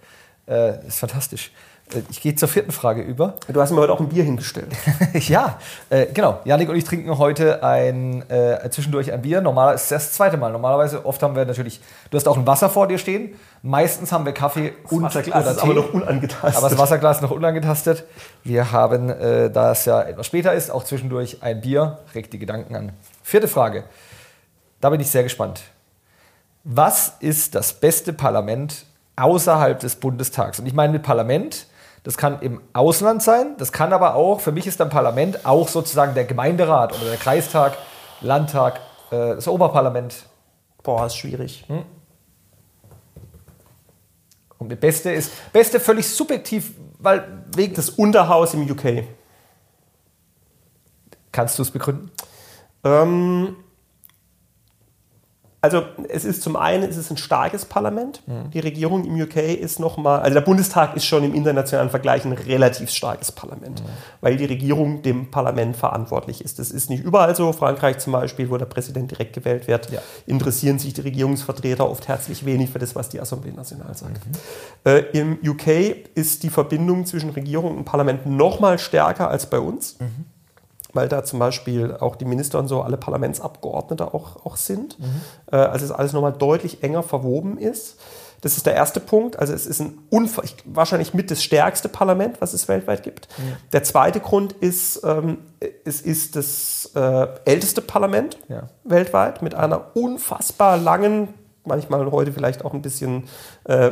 Äh, 0.47 0.75
das 0.75 0.87
ist 0.87 0.99
fantastisch. 0.99 1.51
Äh, 1.95 2.03
ich 2.11 2.21
gehe 2.21 2.35
zur 2.35 2.49
vierten 2.49 2.73
Frage 2.73 3.03
über. 3.03 3.35
Du 3.53 3.61
hast 3.61 3.71
mir 3.71 3.81
heute 3.81 3.93
auch 3.93 4.01
ein 4.01 4.09
Bier 4.09 4.25
hingestellt. 4.25 4.69
ja, 5.15 5.59
äh, 5.91 6.07
genau. 6.07 6.41
Janik 6.45 6.69
und 6.69 6.77
ich 6.77 6.85
trinken 6.85 7.19
heute 7.19 7.63
ein, 7.63 8.29
äh, 8.31 8.69
zwischendurch 8.71 9.13
ein 9.13 9.23
Bier. 9.23 9.41
Normalerweise 9.41 9.83
ist 9.83 9.93
das, 9.93 10.05
das 10.07 10.13
zweite 10.15 10.37
Mal. 10.37 10.53
Normalerweise, 10.53 11.05
oft 11.05 11.23
haben 11.23 11.37
wir 11.37 11.45
natürlich, 11.45 11.81
du 12.11 12.17
hast 12.17 12.27
auch 12.27 12.37
ein 12.37 12.47
Wasser 12.47 12.71
vor 12.71 12.87
dir 12.87 12.99
stehen. 12.99 13.35
Meistens 13.63 14.11
haben 14.11 14.25
wir 14.25 14.33
Kaffee 14.33 14.73
das 14.83 14.93
und 14.93 15.03
Wasserglas 15.03 15.51
ist 15.51 15.63
aber 15.63 15.75
noch 15.75 15.93
unangetastet. 15.93 16.57
Aber 16.57 16.69
das 16.69 16.79
Wasserglas 16.79 17.17
ist 17.19 17.23
noch 17.23 17.31
unangetastet. 17.31 18.05
Wir 18.43 18.73
haben, 18.73 19.11
äh, 19.11 19.51
da 19.51 19.73
es 19.73 19.85
ja 19.85 20.03
etwas 20.03 20.27
später 20.27 20.53
ist, 20.53 20.71
auch 20.71 20.85
zwischendurch 20.85 21.43
ein 21.43 21.61
Bier. 21.61 21.99
Regt 22.15 22.33
die 22.33 22.39
Gedanken 22.39 22.75
an. 22.75 22.93
Vierte 23.23 23.49
Frage. 23.49 23.85
Da 24.81 24.91
bin 24.91 25.01
ich 25.01 25.11
sehr 25.11 25.23
gespannt. 25.23 25.63
Was 26.65 27.17
ist 27.21 27.55
das 27.55 27.73
beste 27.73 28.13
Parlament 28.13 28.85
außerhalb 29.17 29.79
des 29.79 29.97
Bundestags? 29.97 30.59
Und 30.59 30.67
ich 30.67 30.75
meine 30.75 30.93
mit 30.93 31.03
Parlament, 31.03 31.67
das 32.03 32.17
kann 32.17 32.41
im 32.41 32.61
Ausland 32.73 33.23
sein, 33.23 33.57
das 33.59 33.71
kann 33.71 33.93
aber 33.93 34.15
auch, 34.17 34.41
für 34.41 34.53
mich 34.53 34.67
ist 34.67 34.81
dann 34.81 34.91
Parlament 34.91 35.47
auch 35.47 35.69
sozusagen 35.69 36.15
der 36.15 36.25
Gemeinderat 36.25 36.93
oder 36.95 37.11
der 37.11 37.17
Kreistag, 37.17 37.77
Landtag, 38.21 38.81
äh, 39.11 39.35
das 39.35 39.47
Oberparlament. 39.47 40.27
Boah, 40.83 41.07
ist 41.07 41.17
schwierig. 41.17 41.65
Hm? 41.69 41.85
Und 44.59 44.71
das 44.71 44.79
Beste 44.79 45.11
ist, 45.11 45.53
Beste 45.53 45.81
völlig 45.81 46.09
subjektiv, 46.09 46.73
weil 46.99 47.45
wegen. 47.55 47.75
Das 47.75 47.91
Unterhaus 47.91 48.55
im 48.55 48.69
UK. 48.71 49.05
Kannst 51.33 51.59
du 51.59 51.63
es 51.63 51.71
begründen? 51.71 52.11
Ähm, 52.85 53.57
also 55.63 55.85
es 56.09 56.25
ist 56.25 56.43
zum 56.43 56.57
einen 56.57 56.83
es 56.83 56.97
ist 56.97 57.11
ein 57.13 57.17
starkes 57.17 57.65
Parlament. 57.65 58.21
Mhm. 58.27 58.51
Die 58.51 58.59
Regierung 58.59 59.05
im 59.05 59.15
UK 59.23 59.37
ist 59.37 59.79
nochmal, 59.79 60.21
also 60.21 60.35
der 60.35 60.41
Bundestag 60.41 60.97
ist 60.97 61.05
schon 61.05 61.23
im 61.23 61.35
internationalen 61.35 61.89
Vergleich 61.89 62.25
ein 62.25 62.33
relativ 62.33 62.91
starkes 62.91 63.31
Parlament, 63.31 63.81
mhm. 63.81 63.87
weil 64.21 64.37
die 64.37 64.45
Regierung 64.45 65.03
dem 65.03 65.31
Parlament 65.31 65.77
verantwortlich 65.77 66.45
ist. 66.45 66.59
Das 66.59 66.73
ist 66.73 66.91
nicht 66.91 67.05
überall 67.05 67.37
so. 67.37 67.53
Frankreich 67.53 67.99
zum 67.99 68.13
Beispiel, 68.13 68.51
wo 68.51 68.57
der 68.57 68.67
Präsident 68.67 69.13
direkt 69.13 69.35
gewählt 69.35 69.69
wird, 69.69 69.93
ja. 69.93 70.01
interessieren 70.27 70.81
sich 70.81 70.95
die 70.95 71.03
Regierungsvertreter 71.03 71.89
oft 71.89 72.09
herzlich 72.09 72.45
wenig 72.45 72.71
für 72.71 72.81
das, 72.81 72.97
was 72.97 73.09
die 73.09 73.23
Assemblée 73.23 73.55
Nationale 73.55 73.95
sagt. 73.95 74.27
Mhm. 74.27 74.33
Äh, 74.85 74.99
Im 75.13 75.39
UK 75.47 76.09
ist 76.17 76.43
die 76.43 76.51
Verbindung 76.51 77.07
zwischen 77.07 77.31
Regierung 77.31 77.79
und 77.79 77.85
Parlament 77.85 78.27
nochmal 78.27 78.81
stärker 78.81 79.31
als 79.31 79.47
bei 79.47 79.61
uns. 79.61 80.01
Mhm. 80.01 80.32
Weil 80.93 81.09
da 81.09 81.25
zum 81.25 81.39
Beispiel 81.39 81.97
auch 81.99 82.17
die 82.17 82.25
Minister 82.25 82.59
und 82.59 82.69
so 82.69 82.83
alle 82.83 82.97
Parlamentsabgeordnete 82.97 84.15
auch, 84.15 84.45
auch 84.45 84.57
sind. 84.57 84.99
Mhm. 84.99 85.21
Äh, 85.51 85.57
also 85.57 85.85
es 85.85 85.93
alles 85.93 86.13
nochmal 86.13 86.33
deutlich 86.33 86.83
enger 86.83 87.03
verwoben 87.03 87.59
ist. 87.59 87.99
Das 88.43 88.57
ist 88.57 88.67
der 88.67 88.75
erste 88.75 88.99
Punkt. 88.99 89.39
Also 89.39 89.53
es 89.55 89.67
ist 89.67 89.81
ein 89.81 89.99
wahrscheinlich 90.65 91.15
mit 91.15 91.31
das 91.31 91.43
stärkste 91.43 91.89
Parlament, 91.89 92.41
was 92.41 92.53
es 92.55 92.67
weltweit 92.69 93.05
gibt. 93.05 93.29
Mhm. 93.39 93.57
Der 93.73 93.85
zweite 93.85 94.19
Grund 94.19 94.53
ist, 94.53 95.03
ähm, 95.05 95.39
es 95.85 96.01
ist 96.01 96.35
das 96.35 96.91
äh, 96.97 97.29
älteste 97.45 97.81
Parlament 97.81 98.39
ja. 98.49 98.65
weltweit 98.83 99.43
mit 99.43 99.55
einer 99.55 99.97
unfassbar 99.97 100.77
langen 100.77 101.29
manchmal 101.65 102.11
heute 102.11 102.33
vielleicht 102.33 102.65
auch 102.65 102.75
ein 102.75 102.83
bisschen 102.83 103.25
äh, 103.65 103.91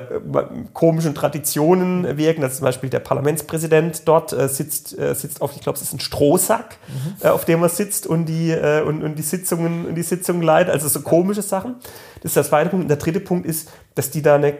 komischen 0.72 1.14
Traditionen 1.14 2.16
wirken. 2.16 2.42
Dass 2.42 2.56
zum 2.56 2.64
Beispiel 2.64 2.90
der 2.90 3.00
Parlamentspräsident 3.00 4.06
dort 4.06 4.32
äh, 4.32 4.48
sitzt, 4.48 4.98
äh, 4.98 5.14
sitzt 5.14 5.42
auf, 5.42 5.54
ich 5.54 5.62
glaube, 5.62 5.76
es 5.76 5.82
ist 5.82 5.92
ein 5.92 6.00
Strohsack, 6.00 6.76
mhm. 6.88 7.26
Äh, 7.26 7.28
auf 7.28 7.44
dem 7.44 7.62
er 7.62 7.68
sitzt 7.68 8.06
und 8.06 8.26
die, 8.26 8.50
äh, 8.50 8.82
und, 8.82 9.02
und 9.02 9.16
die 9.16 9.22
Sitzungen 9.22 9.86
und 9.86 9.94
die 9.94 10.02
Sitzungen 10.02 10.42
leitet. 10.42 10.72
Also 10.72 10.88
so 10.88 11.00
komische 11.00 11.42
Sachen. 11.42 11.76
Das 12.16 12.30
ist 12.30 12.36
der 12.36 12.44
zweite 12.44 12.70
Punkt. 12.70 12.84
Und 12.84 12.88
der 12.88 12.98
dritte 12.98 13.20
Punkt 13.20 13.46
ist, 13.46 13.70
dass 13.94 14.10
die 14.10 14.22
da 14.22 14.34
eine 14.36 14.54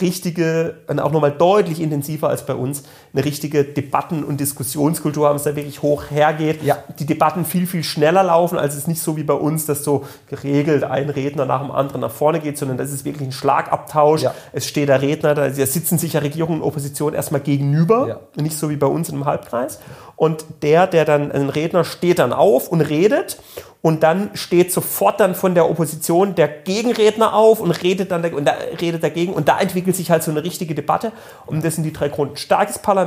richtige 0.00 0.82
und 0.86 0.98
auch 0.98 1.12
nochmal 1.12 1.32
deutlich 1.32 1.80
intensiver 1.80 2.28
als 2.28 2.46
bei 2.46 2.54
uns 2.54 2.84
eine 3.14 3.24
richtige 3.24 3.62
Debatten- 3.62 4.24
und 4.24 4.40
Diskussionskultur 4.40 5.28
haben, 5.28 5.36
es 5.36 5.44
da 5.44 5.54
wirklich 5.54 5.82
hoch 5.82 6.10
hergeht. 6.10 6.64
Ja. 6.64 6.78
Die 6.98 7.06
Debatten 7.06 7.44
viel, 7.44 7.66
viel 7.66 7.84
schneller 7.84 8.24
laufen, 8.24 8.58
als 8.58 8.74
es 8.74 8.88
nicht 8.88 9.00
so 9.00 9.16
wie 9.16 9.22
bei 9.22 9.34
uns, 9.34 9.66
dass 9.66 9.84
so 9.84 10.04
geregelt 10.28 10.82
ein 10.82 11.10
Redner 11.10 11.46
nach 11.46 11.62
dem 11.62 11.70
anderen 11.70 12.00
nach 12.00 12.10
vorne 12.10 12.40
geht, 12.40 12.58
sondern 12.58 12.76
das 12.76 12.90
ist 12.90 13.04
wirklich 13.04 13.28
ein 13.28 13.32
Schlagabtausch. 13.32 14.22
Ja. 14.22 14.34
Es 14.52 14.66
steht 14.66 14.88
der 14.88 15.00
Redner, 15.00 15.34
da 15.34 15.48
sitzen 15.50 15.96
sich 15.96 16.14
ja 16.14 16.20
Regierung 16.20 16.56
und 16.56 16.62
Opposition 16.62 17.14
erstmal 17.14 17.40
gegenüber, 17.40 18.08
ja. 18.08 18.42
nicht 18.42 18.58
so 18.58 18.68
wie 18.68 18.76
bei 18.76 18.88
uns 18.88 19.08
im 19.10 19.24
Halbkreis. 19.24 19.78
Und 20.16 20.44
der, 20.62 20.86
der 20.88 21.04
dann, 21.04 21.30
ein 21.30 21.50
Redner 21.50 21.84
steht 21.84 22.18
dann 22.18 22.32
auf 22.32 22.68
und 22.68 22.80
redet 22.80 23.38
und 23.84 24.02
dann 24.02 24.30
steht 24.32 24.72
sofort 24.72 25.20
dann 25.20 25.34
von 25.34 25.54
der 25.54 25.68
Opposition 25.68 26.34
der 26.34 26.48
Gegenredner 26.48 27.34
auf 27.34 27.60
und 27.60 27.70
redet 27.70 28.10
dann 28.10 28.24
und 28.32 28.46
da, 28.46 28.54
redet 28.80 29.02
dagegen 29.02 29.34
und 29.34 29.46
da 29.46 29.58
entwickelt 29.58 29.94
sich 29.94 30.10
halt 30.10 30.22
so 30.22 30.30
eine 30.30 30.42
richtige 30.42 30.74
Debatte 30.74 31.12
und 31.44 31.62
das 31.62 31.74
sind 31.74 31.84
die 31.84 31.92
drei 31.92 32.08
Gründe. 32.08 32.38
Starkes 32.38 32.78
Parlament, 32.78 33.03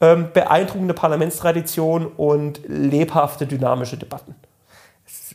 ähm, 0.00 0.28
beeindruckende 0.32 0.94
Parlamentstradition 0.94 2.06
und 2.06 2.60
lebhafte, 2.66 3.46
dynamische 3.46 3.96
Debatten. 3.96 4.34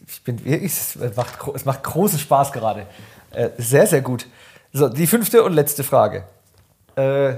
Ich 0.07 0.23
bin 0.23 0.43
wirklich, 0.45 0.71
es 0.71 0.97
macht, 1.15 1.37
es 1.53 1.65
macht 1.65 1.83
großen 1.83 2.19
Spaß 2.19 2.51
gerade. 2.51 2.85
Äh, 3.31 3.49
sehr, 3.57 3.87
sehr 3.87 4.01
gut. 4.01 4.27
So, 4.71 4.89
die 4.89 5.07
fünfte 5.07 5.43
und 5.43 5.53
letzte 5.53 5.83
Frage. 5.83 6.25
Äh, 6.95 7.35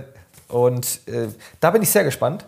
und 0.47 1.07
äh, 1.07 1.27
da 1.59 1.71
bin 1.71 1.81
ich 1.81 1.89
sehr 1.89 2.03
gespannt. 2.03 2.45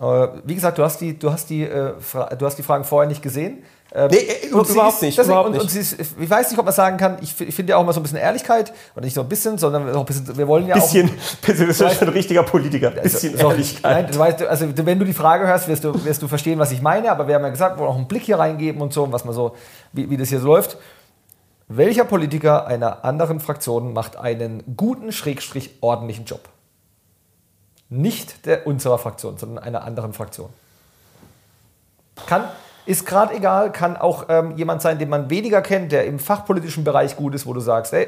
Äh, 0.00 0.28
wie 0.44 0.54
gesagt, 0.54 0.78
du 0.78 0.84
hast 0.84 1.00
die, 1.00 1.18
du 1.18 1.32
hast 1.32 1.50
die, 1.50 1.62
äh, 1.64 1.94
du 2.38 2.46
hast 2.46 2.56
die 2.56 2.62
Fragen 2.62 2.84
vorher 2.84 3.08
nicht 3.08 3.22
gesehen. 3.22 3.62
Ähm, 3.96 4.10
nee, 4.10 4.18
äh, 4.18 4.48
überhaupt 4.48 4.68
ist, 4.68 5.02
nicht. 5.02 5.16
Deswegen, 5.16 5.32
überhaupt 5.32 5.48
und, 5.54 5.58
und 5.58 5.74
ist, 5.74 5.98
ich 5.98 6.28
weiß 6.30 6.50
nicht, 6.50 6.58
ob 6.58 6.66
man 6.66 6.74
sagen 6.74 6.98
kann, 6.98 7.16
ich, 7.22 7.40
ich 7.40 7.54
finde 7.54 7.70
ja 7.70 7.78
auch 7.78 7.84
mal 7.84 7.94
so 7.94 8.00
ein 8.00 8.02
bisschen 8.02 8.18
Ehrlichkeit, 8.18 8.74
und 8.94 9.02
nicht 9.02 9.16
nur 9.16 9.24
ein 9.24 9.28
bisschen, 9.30 9.56
sondern 9.56 9.88
auch 9.94 10.00
ein 10.00 10.04
bisschen, 10.04 10.36
wir 10.36 10.46
wollen 10.46 10.66
ja 10.66 10.74
bisschen, 10.74 11.08
auch... 11.08 11.14
Bisschen, 11.46 11.66
das 11.68 11.80
ist 11.80 12.02
ein 12.02 12.08
richtiger 12.10 12.42
Politiker, 12.42 12.88
also, 12.88 13.00
bisschen 13.00 13.32
also, 13.32 13.50
Ehrlichkeit. 13.52 13.82
Nein, 14.04 14.12
du 14.12 14.18
weißt, 14.18 14.42
also 14.42 14.66
wenn 14.76 14.98
du 14.98 15.06
die 15.06 15.14
Frage 15.14 15.46
hörst, 15.46 15.66
wirst 15.66 15.82
du, 15.82 16.04
wirst 16.04 16.20
du 16.20 16.28
verstehen, 16.28 16.58
was 16.58 16.72
ich 16.72 16.82
meine, 16.82 17.10
aber 17.10 17.26
wir 17.26 17.36
haben 17.36 17.42
ja 17.42 17.48
gesagt, 17.48 17.76
wir 17.76 17.80
wollen 17.80 17.90
auch 17.90 17.96
einen 17.96 18.06
Blick 18.06 18.24
hier 18.24 18.38
reingeben 18.38 18.82
und 18.82 18.92
so, 18.92 19.10
was 19.10 19.24
man 19.24 19.32
so, 19.32 19.56
wie, 19.94 20.10
wie 20.10 20.18
das 20.18 20.28
hier 20.28 20.40
so 20.40 20.48
läuft. 20.48 20.76
Welcher 21.68 22.04
Politiker 22.04 22.66
einer 22.66 23.02
anderen 23.02 23.40
Fraktion 23.40 23.94
macht 23.94 24.16
einen 24.18 24.62
guten, 24.76 25.10
schrägstrich 25.10 25.78
ordentlichen 25.80 26.26
Job? 26.26 26.50
Nicht 27.88 28.44
der 28.44 28.66
unserer 28.66 28.98
Fraktion, 28.98 29.38
sondern 29.38 29.64
einer 29.64 29.84
anderen 29.84 30.12
Fraktion. 30.12 30.50
Kann, 32.26 32.44
ist 32.86 33.04
gerade 33.04 33.34
egal, 33.34 33.72
kann 33.72 33.96
auch 33.96 34.26
ähm, 34.28 34.56
jemand 34.56 34.80
sein, 34.80 34.98
den 34.98 35.08
man 35.08 35.28
weniger 35.28 35.60
kennt, 35.60 35.92
der 35.92 36.06
im 36.06 36.18
fachpolitischen 36.18 36.84
Bereich 36.84 37.16
gut 37.16 37.34
ist, 37.34 37.46
wo 37.46 37.52
du 37.52 37.60
sagst, 37.60 37.92
ey, 37.92 38.06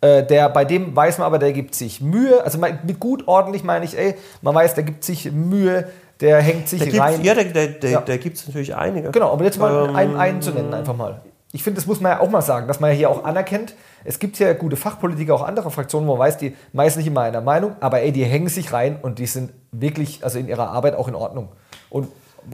äh, 0.00 0.24
der, 0.24 0.48
bei 0.50 0.64
dem 0.64 0.94
weiß 0.94 1.18
man 1.18 1.26
aber, 1.26 1.38
der 1.38 1.52
gibt 1.52 1.74
sich 1.74 2.00
Mühe. 2.00 2.44
Also 2.44 2.58
mit 2.58 3.00
gut 3.00 3.26
ordentlich 3.26 3.64
meine 3.64 3.84
ich, 3.84 3.98
ey, 3.98 4.14
man 4.42 4.54
weiß, 4.54 4.74
der 4.74 4.84
gibt 4.84 5.02
sich 5.02 5.32
Mühe, 5.32 5.88
der 6.20 6.40
hängt 6.40 6.68
sich 6.68 6.92
da 6.94 7.04
rein. 7.04 7.22
Ja, 7.22 7.34
da, 7.34 7.42
da, 7.42 7.88
ja. 7.88 8.00
da 8.00 8.16
gibt 8.16 8.36
es 8.36 8.46
natürlich 8.46 8.76
einige. 8.76 9.10
Genau, 9.10 9.32
aber 9.32 9.44
jetzt 9.44 9.58
mal 9.58 9.88
ähm, 9.88 9.96
einen, 9.96 10.16
einen 10.16 10.42
zu 10.42 10.50
nennen, 10.50 10.74
einfach 10.74 10.96
mal. 10.96 11.22
Ich 11.52 11.62
finde, 11.62 11.80
das 11.80 11.86
muss 11.86 12.00
man 12.00 12.12
ja 12.12 12.20
auch 12.20 12.28
mal 12.28 12.42
sagen, 12.42 12.68
dass 12.68 12.78
man 12.78 12.90
ja 12.90 12.96
hier 12.96 13.10
auch 13.10 13.24
anerkennt, 13.24 13.74
es 14.04 14.18
gibt 14.18 14.38
ja 14.38 14.52
gute 14.52 14.76
Fachpolitiker, 14.76 15.34
auch 15.34 15.42
andere 15.42 15.70
Fraktionen, 15.70 16.06
wo 16.06 16.12
man 16.12 16.20
weiß, 16.20 16.36
die 16.36 16.54
meist 16.72 16.98
nicht 16.98 17.06
immer 17.06 17.22
einer 17.22 17.40
Meinung, 17.40 17.74
aber 17.80 18.02
ey, 18.02 18.12
die 18.12 18.24
hängen 18.24 18.48
sich 18.48 18.72
rein 18.72 18.98
und 19.00 19.18
die 19.18 19.26
sind 19.26 19.52
wirklich, 19.72 20.22
also 20.22 20.38
in 20.38 20.46
ihrer 20.46 20.68
Arbeit 20.68 20.94
auch 20.94 21.08
in 21.08 21.14
Ordnung. 21.14 21.48
Und 21.88 22.08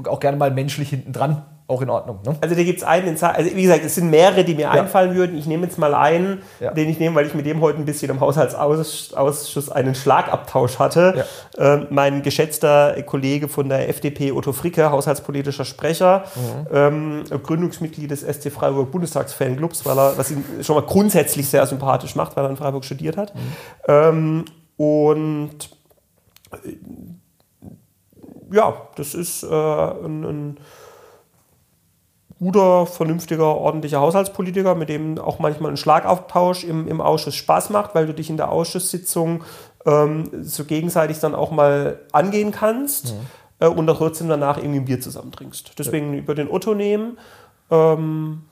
auch 0.07 0.21
gerne 0.21 0.37
mal 0.37 0.53
menschlich 0.53 0.91
hinten 0.91 1.13
dran 1.13 1.43
auch 1.67 1.81
in 1.81 1.89
Ordnung. 1.89 2.19
Ne? 2.27 2.37
Also 2.43 2.55
da 2.55 2.63
gibt 2.63 2.79
es 2.79 2.85
einen, 2.85 3.19
also 3.23 3.57
wie 3.57 3.63
gesagt, 3.63 3.85
es 3.85 3.95
sind 3.95 4.11
mehrere, 4.11 4.45
die 4.45 4.55
mir 4.55 4.63
ja. 4.63 4.71
einfallen 4.73 5.15
würden. 5.15 5.39
Ich 5.39 5.47
nehme 5.47 5.65
jetzt 5.65 5.79
mal 5.79 5.95
einen, 5.95 6.43
ja. 6.61 6.73
den 6.73 6.91
ich 6.91 6.99
nehme, 6.99 7.17
weil 7.17 7.27
ich 7.27 7.33
mit 7.33 7.47
dem 7.47 7.63
heute 7.63 7.79
ein 7.79 7.87
bisschen 7.87 8.11
im 8.11 8.21
Haushaltsausschuss 8.21 9.71
einen 9.71 9.95
Schlagabtausch 9.95 10.79
hatte. 10.79 11.25
Ja. 11.57 11.75
Ähm, 11.75 11.87
mein 11.89 12.23
geschätzter 12.23 13.01
Kollege 13.05 13.49
von 13.49 13.71
der 13.71 13.89
FDP, 13.89 14.33
Otto 14.33 14.53
Fricke, 14.53 14.91
haushaltspolitischer 14.91 15.65
Sprecher, 15.65 16.25
mhm. 16.35 16.67
ähm, 16.71 17.25
Gründungsmitglied 17.43 18.11
des 18.11 18.21
SC 18.21 18.53
Freiburg 18.53 18.93
Bundestagsfanclubs, 18.93 19.87
weil 19.87 19.99
er, 19.99 20.19
was 20.19 20.31
ihn 20.31 20.45
schon 20.61 20.77
mal 20.77 20.85
grundsätzlich 20.85 21.49
sehr 21.49 21.67
sympathisch 21.67 22.15
macht, 22.15 22.37
weil 22.37 22.45
er 22.45 22.51
in 22.51 22.57
Freiburg 22.59 22.85
studiert 22.85 23.17
hat. 23.17 23.35
Mhm. 23.35 23.41
Ähm, 23.89 24.45
und 24.77 25.71
äh, 26.53 26.77
ja, 28.53 28.75
das 28.97 29.15
ist 29.15 29.45
äh, 29.45 29.47
ein, 29.47 30.25
ein 30.25 30.57
guter, 32.45 32.85
vernünftiger, 32.85 33.57
ordentlicher 33.57 34.01
Haushaltspolitiker, 34.01 34.75
mit 34.75 34.91
dem 34.91 35.19
auch 35.19 35.39
manchmal 35.39 35.71
ein 35.71 35.79
Schlagauftausch 35.79 36.65
im, 36.65 36.87
im 36.89 37.01
Ausschuss 37.01 37.35
Spaß 37.35 37.71
macht, 37.71 37.95
weil 37.95 38.07
du 38.07 38.13
dich 38.13 38.29
in 38.29 38.37
der 38.37 38.51
Ausschusssitzung 38.53 39.45
ähm, 39.87 40.29
so 40.43 40.65
gegenseitig 40.65 41.21
dann 41.21 41.35
auch 41.35 41.51
mal 41.51 42.01
angehen 42.13 42.53
kannst 42.53 43.15
mhm. 43.15 43.21
äh, 43.61 43.69
und 43.69 43.87
dann 43.87 43.97
trotzdem 43.97 44.29
danach 44.29 44.59
irgendwie 44.59 44.81
ein 44.81 44.85
Bier 44.85 45.01
zusammen 45.01 45.33
trinkst. 45.33 45.73
Deswegen 45.79 46.13
ja. 46.13 46.19
über 46.19 46.35
den 46.35 46.51
Otto 46.51 46.75
nehmen. 46.75 47.19
Ähm, 47.71 48.43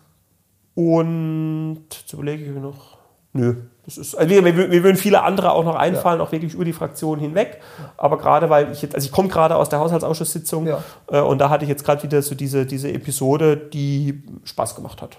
und 0.74 1.84
jetzt 1.90 2.12
überlege 2.14 2.44
ich 2.44 2.50
mir 2.50 2.60
noch. 2.60 3.01
Nö, 3.32 3.56
das 3.84 3.98
ist, 3.98 4.14
also 4.14 4.30
wir, 4.30 4.44
wir 4.44 4.84
würden 4.84 4.96
viele 4.96 5.22
andere 5.22 5.52
auch 5.52 5.64
noch 5.64 5.74
einfallen, 5.74 6.20
ja. 6.20 6.24
auch 6.24 6.30
wirklich 6.30 6.54
über 6.54 6.64
die 6.64 6.72
Fraktion 6.72 7.18
hinweg. 7.18 7.60
Aber 7.96 8.16
gerade 8.16 8.48
weil 8.48 8.70
ich 8.70 8.80
jetzt, 8.80 8.94
also 8.94 9.04
ich 9.04 9.12
komme 9.12 9.28
gerade 9.28 9.56
aus 9.56 9.68
der 9.68 9.80
Haushaltsausschusssitzung 9.80 10.66
ja. 10.66 10.84
äh, 11.10 11.20
und 11.20 11.38
da 11.38 11.50
hatte 11.50 11.64
ich 11.64 11.68
jetzt 11.68 11.84
gerade 11.84 12.02
wieder 12.02 12.22
so 12.22 12.34
diese, 12.34 12.64
diese 12.64 12.92
Episode, 12.92 13.56
die 13.56 14.22
Spaß 14.44 14.76
gemacht 14.76 15.02
hat. 15.02 15.18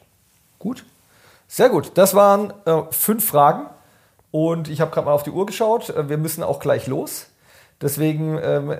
Gut. 0.59 0.85
Sehr 1.47 1.69
gut. 1.69 1.91
Das 1.95 2.15
waren 2.15 2.53
äh, 2.65 2.83
fünf 2.91 3.25
Fragen 3.27 3.65
und 4.31 4.69
ich 4.69 4.79
habe 4.79 4.91
gerade 4.91 5.05
mal 5.05 5.13
auf 5.13 5.23
die 5.23 5.31
Uhr 5.31 5.45
geschaut. 5.45 5.89
Äh, 5.89 6.07
wir 6.07 6.17
müssen 6.17 6.41
auch 6.41 6.59
gleich 6.59 6.87
los. 6.87 7.27
Deswegen 7.83 8.39
ähm, 8.41 8.75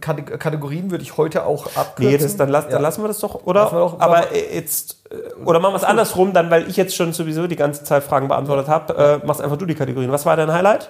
Kategorien 0.00 0.90
würde 0.92 1.02
ich 1.02 1.16
heute 1.16 1.44
auch 1.44 1.66
abkürzen. 1.74 2.12
Nee, 2.12 2.18
das, 2.18 2.36
dann, 2.36 2.48
las, 2.48 2.64
ja. 2.64 2.70
dann 2.70 2.82
lassen 2.82 3.02
wir 3.02 3.08
das 3.08 3.18
doch, 3.18 3.44
oder? 3.44 3.68
Doch, 3.70 4.00
aber 4.00 4.34
jetzt, 4.34 5.04
äh, 5.10 5.42
oder 5.44 5.58
machen 5.58 5.72
wir 5.72 5.78
es 5.78 5.84
andersrum, 5.84 6.32
dann, 6.32 6.48
weil 6.50 6.68
ich 6.68 6.76
jetzt 6.76 6.94
schon 6.94 7.12
sowieso 7.12 7.48
die 7.48 7.56
ganze 7.56 7.82
Zeit 7.82 8.04
Fragen 8.04 8.28
beantwortet 8.28 8.68
habe, 8.68 9.20
äh, 9.22 9.26
machst 9.26 9.40
einfach 9.40 9.56
du 9.56 9.66
die 9.66 9.74
Kategorien. 9.74 10.12
Was 10.12 10.24
war 10.24 10.36
dein 10.36 10.52
Highlight? 10.52 10.88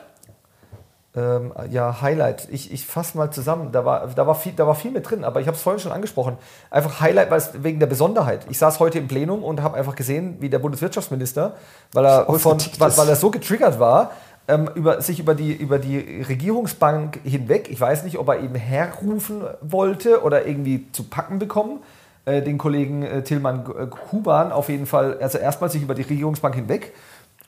Ähm, 1.17 1.55
ja, 1.71 2.03
Highlight. 2.03 2.47
Ich, 2.51 2.71
ich 2.71 2.85
fasse 2.85 3.17
mal 3.17 3.31
zusammen. 3.31 3.73
Da 3.73 3.87
war, 3.87 4.09
da, 4.09 4.27
war 4.27 4.35
viel, 4.35 4.53
da 4.53 4.67
war 4.67 4.75
viel 4.75 4.91
mit 4.91 5.09
drin, 5.09 5.25
aber 5.25 5.41
ich 5.41 5.47
habe 5.47 5.57
es 5.57 5.63
vorhin 5.63 5.81
schon 5.81 5.93
angesprochen. 5.93 6.37
Einfach 6.71 7.01
Highlight, 7.01 7.31
weil 7.31 7.39
es 7.39 7.63
wegen 7.63 7.81
der 7.81 7.87
Besonderheit. 7.87 8.47
Ich 8.51 8.59
saß 8.59 8.81
heute 8.81 8.99
im 8.99 9.09
Plenum 9.09 9.43
und 9.43 9.63
habe 9.63 9.79
einfach 9.79 9.97
gesehen, 9.97 10.37
wie 10.41 10.51
der 10.51 10.59
Bundeswirtschaftsminister, 10.59 11.55
weil 11.93 12.05
er, 12.05 12.27
von, 12.39 12.59
weil, 12.79 12.95
weil 12.99 13.09
er 13.09 13.17
so 13.17 13.31
getriggert 13.31 13.81
war, 13.81 14.11
ähm, 14.49 14.71
über, 14.75 15.01
sich 15.01 15.19
über 15.19 15.35
die, 15.35 15.53
über 15.53 15.79
die 15.79 16.23
Regierungsbank 16.23 17.21
hinweg, 17.25 17.69
ich 17.71 17.81
weiß 17.81 18.05
nicht, 18.05 18.19
ob 18.19 18.29
er 18.29 18.41
eben 18.41 18.55
herrufen 18.55 19.43
wollte 19.61 20.23
oder 20.23 20.47
irgendwie 20.47 20.87
zu 20.93 21.05
packen 21.05 21.39
bekommen, 21.39 21.81
äh, 22.25 22.43
den 22.43 22.59
Kollegen 22.59 23.03
äh, 23.03 23.23
Tillmann 23.23 23.65
äh, 23.67 23.87
Kuban 23.87 24.53
auf 24.53 24.69
jeden 24.69 24.87
Fall, 24.87 25.19
also 25.21 25.39
erstmal 25.39 25.71
sich 25.71 25.83
über 25.83 25.95
die 25.95 26.03
Regierungsbank 26.03 26.55
hinweg 26.55 26.93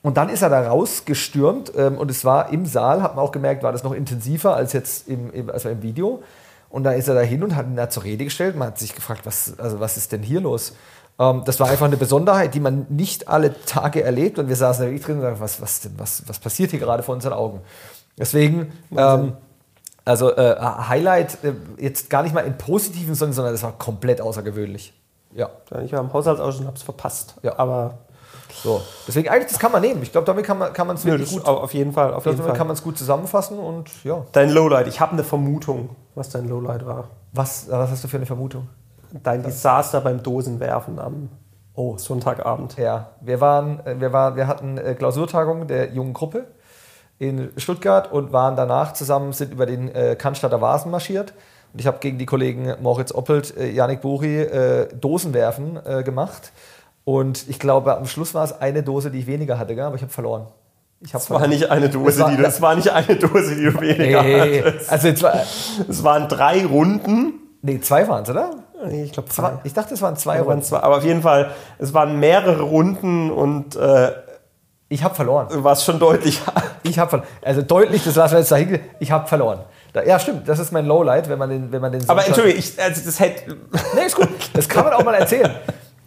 und 0.01 0.17
dann 0.17 0.29
ist 0.29 0.41
er 0.41 0.49
da 0.49 0.67
rausgestürmt 0.67 1.73
ähm, 1.75 1.97
und 1.97 2.09
es 2.09 2.23
war 2.23 2.51
im 2.51 2.65
Saal, 2.65 3.01
hat 3.03 3.15
man 3.15 3.25
auch 3.25 3.31
gemerkt, 3.31 3.63
war 3.63 3.71
das 3.71 3.83
noch 3.83 3.93
intensiver 3.93 4.55
als 4.55 4.73
jetzt 4.73 5.07
im, 5.09 5.31
im, 5.33 5.49
also 5.49 5.69
im 5.69 5.81
Video. 5.81 6.23
Und 6.69 6.83
da 6.83 6.91
ist 6.91 7.07
er 7.07 7.15
da 7.15 7.21
hin 7.21 7.43
und 7.43 7.55
hat 7.55 7.65
ihn 7.65 7.75
da 7.75 7.89
zur 7.89 8.03
Rede 8.03 8.23
gestellt. 8.23 8.55
Man 8.55 8.69
hat 8.69 8.77
sich 8.77 8.93
gefragt, 8.93 9.25
was, 9.25 9.57
also 9.59 9.79
was 9.79 9.97
ist 9.97 10.11
denn 10.11 10.21
hier 10.21 10.39
los? 10.39 10.75
Ähm, 11.19 11.43
das 11.45 11.59
war 11.59 11.69
einfach 11.69 11.85
eine 11.85 11.97
Besonderheit, 11.97 12.55
die 12.55 12.59
man 12.59 12.85
nicht 12.89 13.27
alle 13.27 13.53
Tage 13.65 14.01
erlebt. 14.03 14.39
Und 14.39 14.47
wir 14.47 14.55
saßen 14.55 14.83
da 14.85 14.89
wirklich 14.89 15.05
drin 15.05 15.17
und 15.17 15.21
sagten, 15.21 15.41
was, 15.41 15.61
was, 15.61 15.81
denn, 15.81 15.93
was, 15.97 16.23
was 16.27 16.39
passiert 16.39 16.71
hier 16.71 16.79
gerade 16.79 17.03
vor 17.03 17.13
unseren 17.13 17.33
Augen? 17.33 17.61
Deswegen, 18.17 18.71
ähm, 18.95 19.33
also 20.05 20.35
äh, 20.35 20.55
Highlight 20.59 21.43
äh, 21.43 21.53
jetzt 21.77 22.09
gar 22.09 22.23
nicht 22.23 22.33
mal 22.33 22.41
im 22.41 22.57
positiven 22.57 23.15
Sinne, 23.15 23.33
sondern 23.33 23.53
das 23.53 23.63
war 23.63 23.73
komplett 23.73 24.21
außergewöhnlich. 24.21 24.93
Ja. 25.35 25.49
Ich 25.83 25.91
war 25.93 25.99
im 25.99 26.11
Haushaltsausschuss 26.11 26.61
und 26.61 26.67
habe 26.67 26.77
es 26.77 26.83
verpasst. 26.83 27.35
Ja. 27.43 27.59
Aber 27.59 27.99
So, 28.63 28.81
deswegen 29.07 29.29
eigentlich, 29.29 29.49
das 29.51 29.59
kann 29.59 29.71
man 29.71 29.81
nehmen. 29.81 30.01
Ich 30.01 30.11
glaube, 30.11 30.25
damit 30.25 30.45
kann 30.45 30.57
man 30.57 30.73
kann 30.73 30.89
es 30.89 31.05
wirklich 31.05 31.29
das 31.29 31.43
gut, 31.43 31.45
auf 31.45 31.73
jeden 31.73 31.93
Fall, 31.93 32.13
auf 32.13 32.25
jeden 32.25 32.37
damit 32.37 32.49
Fall. 32.51 32.57
kann 32.57 32.67
man 32.67 32.75
es 32.75 32.83
gut 32.83 32.97
zusammenfassen 32.97 33.59
und 33.59 33.89
ja. 34.03 34.25
Dein 34.31 34.49
Lowlight, 34.49 34.87
ich 34.87 34.99
habe 34.99 35.13
eine 35.13 35.23
Vermutung, 35.23 35.95
was 36.15 36.29
dein 36.29 36.47
Lowlight 36.47 36.85
war. 36.85 37.09
Was, 37.31 37.69
was 37.69 37.91
hast 37.91 38.03
du 38.03 38.07
für 38.07 38.17
eine 38.17 38.25
Vermutung? 38.25 38.67
Dein 39.23 39.43
Desaster 39.43 40.01
beim 40.01 40.21
Dosenwerfen 40.23 40.99
am 40.99 41.29
Oh, 41.75 41.97
Sonntagabend. 41.97 42.77
Ja, 42.77 43.11
wir 43.21 43.39
waren, 43.39 43.79
äh, 43.85 43.99
wir 43.99 44.11
war, 44.11 44.35
wir 44.35 44.47
hatten 44.47 44.77
äh, 44.77 44.95
Klausurtagung 44.95 45.65
der 45.67 45.93
jungen 45.93 46.13
Gruppe 46.13 46.45
in 47.19 47.51
Stuttgart 47.57 48.11
und 48.11 48.33
waren 48.33 48.55
danach 48.57 48.93
zusammen, 48.93 49.31
sind 49.33 49.53
über 49.53 49.65
den 49.65 49.93
äh, 49.95 50.15
Cannstatter 50.17 50.59
Vasen 50.61 50.91
marschiert. 50.91 51.33
Und 51.73 51.79
ich 51.79 51.87
habe 51.87 51.99
gegen 51.99 52.17
die 52.17 52.25
Kollegen 52.25 52.73
Moritz 52.81 53.13
Oppelt, 53.13 53.55
äh, 53.57 53.69
Janik 53.71 54.01
Buri 54.01 54.41
äh, 54.41 54.87
Dosenwerfen 54.93 55.79
äh, 55.85 56.03
gemacht. 56.03 56.51
Und 57.05 57.47
ich 57.47 57.59
glaube, 57.59 57.95
am 57.95 58.05
Schluss 58.07 58.33
war 58.33 58.43
es 58.43 58.59
eine 58.59 58.83
Dose, 58.83 59.09
die 59.09 59.19
ich 59.19 59.27
weniger 59.27 59.57
hatte, 59.57 59.73
gell? 59.75 59.85
aber 59.85 59.95
ich 59.95 60.01
habe 60.01 60.11
verloren. 60.11 60.47
Ich 61.01 61.13
habe 61.13 61.21
Das 61.23 61.29
war 61.29 61.47
nicht 61.47 61.69
eine 61.71 61.89
Dose, 61.89 62.09
Es 62.09 62.19
war- 62.19 62.29
die 62.31 62.35
du, 62.37 62.43
das 62.43 62.61
war 62.61 62.75
nicht 62.75 62.91
eine 62.91 63.15
Dose, 63.15 63.55
die 63.55 63.63
du 63.63 63.79
weniger 63.79 64.21
Hey, 64.21 64.61
hattest. 64.65 64.91
also 64.91 65.07
jetzt 65.07 65.23
war, 65.23 65.33
Es 65.87 66.03
waren 66.03 66.27
drei 66.27 66.65
Runden. 66.65 67.33
nee, 67.61 67.79
zwei 67.79 68.05
waren 68.09 68.23
es, 68.23 68.29
oder? 68.29 68.51
Ich 68.91 69.11
glaube 69.11 69.29
Zwei, 69.29 69.53
ich 69.63 69.73
dachte, 69.73 69.93
es 69.93 70.01
waren 70.01 70.15
zwei 70.15 70.41
Runden. 70.41 70.63
zwei. 70.63 70.79
aber 70.79 70.97
auf 70.97 71.03
jeden 71.03 71.21
Fall, 71.21 71.51
es 71.79 71.93
waren 71.93 72.19
mehrere 72.19 72.61
Runden 72.61 73.29
und 73.31 73.75
äh, 73.75 74.11
Ich 74.87 75.03
habe 75.03 75.13
verloren. 75.15 75.47
du 75.51 75.63
warst 75.63 75.83
schon 75.83 75.99
deutlich. 75.99 76.41
Ich 76.83 76.97
habe 76.97 77.09
verloren. 77.09 77.29
Also 77.41 77.61
deutlich, 77.61 78.03
das 78.05 78.15
lassen 78.15 78.33
wir 78.35 78.39
jetzt 78.39 78.51
dahin. 78.51 78.79
Ich 78.99 79.11
habe 79.11 79.27
verloren. 79.27 79.59
Da, 79.93 80.01
ja, 80.03 80.17
stimmt. 80.17 80.47
Das 80.47 80.59
ist 80.59 80.71
mein 80.71 80.85
Lowlight, 80.85 81.27
wenn 81.29 81.37
man 81.37 81.49
den, 81.49 81.71
wenn 81.71 81.81
man 81.81 81.91
den. 81.91 82.07
Aber 82.09 82.25
Entschuldigung, 82.25 82.57
ich, 82.59 82.81
also 82.81 83.01
das 83.05 83.19
hätte. 83.19 83.57
Nee, 83.95 84.05
ist 84.05 84.15
gut. 84.15 84.29
Das 84.53 84.67
kann 84.69 84.85
man 84.85 84.93
auch 84.93 85.03
mal 85.03 85.13
erzählen. 85.15 85.51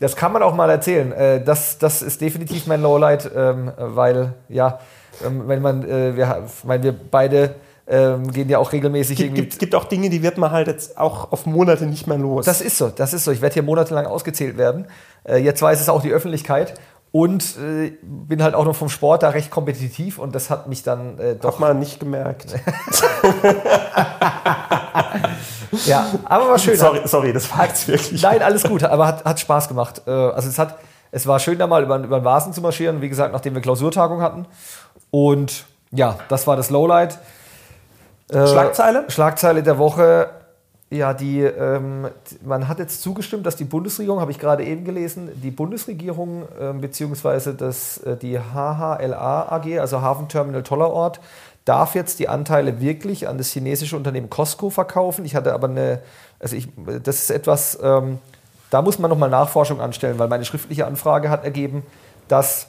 Das 0.00 0.16
kann 0.16 0.32
man 0.32 0.42
auch 0.42 0.54
mal 0.54 0.70
erzählen. 0.70 1.12
Äh, 1.12 1.44
Das, 1.44 1.78
das 1.78 2.00
ist 2.02 2.20
definitiv 2.20 2.66
mein 2.66 2.80
Lowlight, 2.82 3.30
ähm, 3.36 3.70
weil, 3.76 4.32
ja, 4.48 4.78
ähm, 5.24 5.46
wenn 5.46 5.60
man, 5.62 5.88
äh, 5.88 6.16
wir, 6.16 6.44
weil 6.64 6.82
wir 6.82 6.92
beide 6.92 7.54
ähm, 7.88 8.30
gehen 8.32 8.48
ja 8.48 8.58
auch 8.58 8.72
regelmäßig 8.72 9.12
Es 9.12 9.16
gibt, 9.18 9.28
irgendwie. 9.30 9.42
gibt, 9.42 9.58
gibt 9.58 9.74
auch 9.74 9.84
Dinge, 9.84 10.08
die 10.10 10.22
wird 10.22 10.38
man 10.38 10.50
halt 10.52 10.68
jetzt 10.68 10.98
auch 10.98 11.32
auf 11.32 11.46
Monate 11.46 11.86
nicht 11.86 12.06
mehr 12.06 12.18
los. 12.18 12.44
Das 12.46 12.60
ist 12.60 12.78
so, 12.78 12.88
das 12.88 13.12
ist 13.12 13.24
so. 13.24 13.32
Ich 13.32 13.40
werde 13.42 13.54
hier 13.54 13.62
monatelang 13.62 14.06
ausgezählt 14.06 14.56
werden. 14.56 14.86
Äh, 15.24 15.38
Jetzt 15.38 15.60
weiß 15.62 15.80
es 15.80 15.88
auch 15.88 16.02
die 16.02 16.12
Öffentlichkeit. 16.12 16.74
Und 17.14 17.58
äh, 17.58 17.92
bin 18.00 18.42
halt 18.42 18.54
auch 18.54 18.64
noch 18.64 18.74
vom 18.74 18.88
Sport 18.88 19.22
da 19.22 19.28
recht 19.28 19.50
kompetitiv 19.50 20.18
und 20.18 20.34
das 20.34 20.48
hat 20.48 20.66
mich 20.66 20.82
dann 20.82 21.18
äh, 21.18 21.34
doch 21.36 21.54
hat 21.54 21.60
man 21.60 21.78
nicht 21.78 22.00
gemerkt. 22.00 22.54
Ja, 25.86 26.06
aber 26.24 26.48
war 26.48 26.58
schön. 26.58 26.76
sorry, 26.76 27.00
sorry, 27.06 27.32
das 27.32 27.50
war 27.56 27.66
jetzt 27.66 27.88
wirklich. 27.88 28.22
Nein, 28.22 28.42
alles 28.42 28.62
gut, 28.62 28.82
aber 28.84 29.06
hat, 29.06 29.24
hat 29.24 29.40
Spaß 29.40 29.68
gemacht. 29.68 30.02
Äh, 30.06 30.10
Also 30.10 30.48
es 30.48 30.58
hat, 30.58 30.78
es 31.10 31.26
war 31.26 31.38
schön, 31.38 31.58
da 31.58 31.66
mal 31.66 31.82
über, 31.82 31.98
über 31.98 32.20
den 32.20 32.24
Vasen 32.24 32.52
zu 32.52 32.60
marschieren, 32.60 33.00
wie 33.00 33.08
gesagt, 33.08 33.32
nachdem 33.32 33.54
wir 33.54 33.62
Klausurtagung 33.62 34.20
hatten. 34.22 34.46
Und 35.10 35.64
ja, 35.90 36.18
das 36.28 36.46
war 36.46 36.56
das 36.56 36.70
Lowlight. 36.70 37.18
Äh, 38.32 38.46
Schlagzeile? 38.46 39.04
Schlagzeile 39.08 39.62
der 39.62 39.78
Woche. 39.78 40.30
Ja, 40.90 41.14
die, 41.14 41.40
ähm, 41.40 42.08
man 42.44 42.68
hat 42.68 42.78
jetzt 42.78 43.00
zugestimmt, 43.00 43.46
dass 43.46 43.56
die 43.56 43.64
Bundesregierung, 43.64 44.20
habe 44.20 44.30
ich 44.30 44.38
gerade 44.38 44.62
eben 44.62 44.84
gelesen, 44.84 45.30
die 45.42 45.50
Bundesregierung 45.50 46.46
beziehungsweise 46.80 47.54
das, 47.54 47.96
äh, 47.98 48.16
die 48.18 48.38
HHLA 48.38 49.48
AG, 49.50 49.78
also 49.80 50.02
Hafenterminal 50.02 50.62
Tollerort, 50.62 51.20
darf 51.64 51.94
jetzt 51.94 52.18
die 52.18 52.28
Anteile 52.28 52.80
wirklich 52.80 53.28
an 53.28 53.38
das 53.38 53.50
chinesische 53.50 53.96
Unternehmen 53.96 54.28
Costco 54.28 54.70
verkaufen. 54.70 55.24
Ich 55.24 55.34
hatte 55.34 55.52
aber 55.54 55.68
eine, 55.68 56.02
also 56.40 56.56
ich, 56.56 56.68
das 57.02 57.22
ist 57.22 57.30
etwas, 57.30 57.78
ähm, 57.82 58.18
da 58.70 58.82
muss 58.82 58.98
man 58.98 59.10
nochmal 59.10 59.30
Nachforschung 59.30 59.80
anstellen, 59.80 60.18
weil 60.18 60.28
meine 60.28 60.44
schriftliche 60.44 60.86
Anfrage 60.86 61.30
hat 61.30 61.44
ergeben, 61.44 61.84
dass 62.28 62.68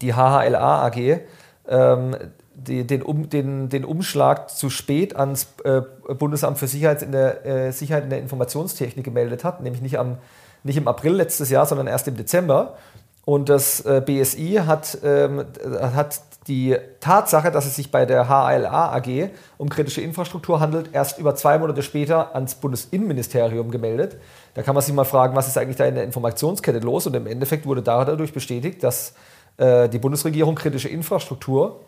die 0.00 0.14
HHLA 0.14 0.86
AG 0.86 1.20
ähm, 1.68 2.16
den, 2.54 3.02
um, 3.02 3.28
den, 3.28 3.68
den 3.68 3.84
Umschlag 3.84 4.50
zu 4.50 4.70
spät 4.70 5.16
ans 5.16 5.48
äh, 5.64 5.82
Bundesamt 6.14 6.58
für 6.58 6.68
Sicherheit 6.68 7.02
in, 7.02 7.12
der, 7.12 7.44
äh, 7.44 7.72
Sicherheit 7.72 8.04
in 8.04 8.10
der 8.10 8.20
Informationstechnik 8.20 9.04
gemeldet 9.04 9.44
hat, 9.44 9.60
nämlich 9.60 9.82
nicht, 9.82 9.98
am, 9.98 10.18
nicht 10.62 10.76
im 10.76 10.88
April 10.88 11.14
letztes 11.14 11.50
Jahr, 11.50 11.66
sondern 11.66 11.86
erst 11.86 12.08
im 12.08 12.16
Dezember. 12.16 12.76
Und 13.24 13.48
das 13.48 13.80
äh, 13.80 14.02
BSI 14.04 14.60
hat, 14.66 14.98
ähm, 15.02 15.44
hat 15.80 16.20
die 16.46 16.76
Tatsache, 17.00 17.50
dass 17.50 17.64
es 17.64 17.74
sich 17.74 17.90
bei 17.90 18.04
der 18.04 18.28
HLA 18.28 18.94
AG 18.94 19.30
um 19.56 19.70
kritische 19.70 20.02
Infrastruktur 20.02 20.60
handelt, 20.60 20.90
erst 20.92 21.18
über 21.18 21.34
zwei 21.34 21.58
Monate 21.58 21.82
später 21.82 22.34
ans 22.34 22.54
Bundesinnenministerium 22.56 23.70
gemeldet. 23.70 24.18
Da 24.52 24.62
kann 24.62 24.74
man 24.74 24.84
sich 24.84 24.94
mal 24.94 25.04
fragen, 25.04 25.34
was 25.34 25.48
ist 25.48 25.56
eigentlich 25.56 25.76
da 25.76 25.86
in 25.86 25.94
der 25.94 26.04
Informationskette 26.04 26.80
los? 26.80 27.06
Und 27.06 27.16
im 27.16 27.26
Endeffekt 27.26 27.64
wurde 27.66 27.82
dadurch 27.82 28.34
bestätigt, 28.34 28.82
dass 28.82 29.14
äh, 29.56 29.88
die 29.88 29.98
Bundesregierung 29.98 30.54
kritische 30.54 30.88
Infrastruktur 30.88 31.80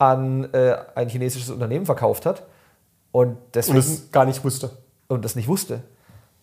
an 0.00 0.52
äh, 0.54 0.76
ein 0.94 1.08
chinesisches 1.08 1.50
Unternehmen 1.50 1.86
verkauft 1.86 2.26
hat 2.26 2.42
und 3.12 3.28
Und 3.28 3.36
deswegen 3.54 3.78
es 3.78 4.10
gar 4.10 4.24
nicht 4.24 4.42
wusste. 4.44 4.70
und 5.08 5.24
das 5.24 5.36
nicht 5.36 5.46
wusste. 5.48 5.82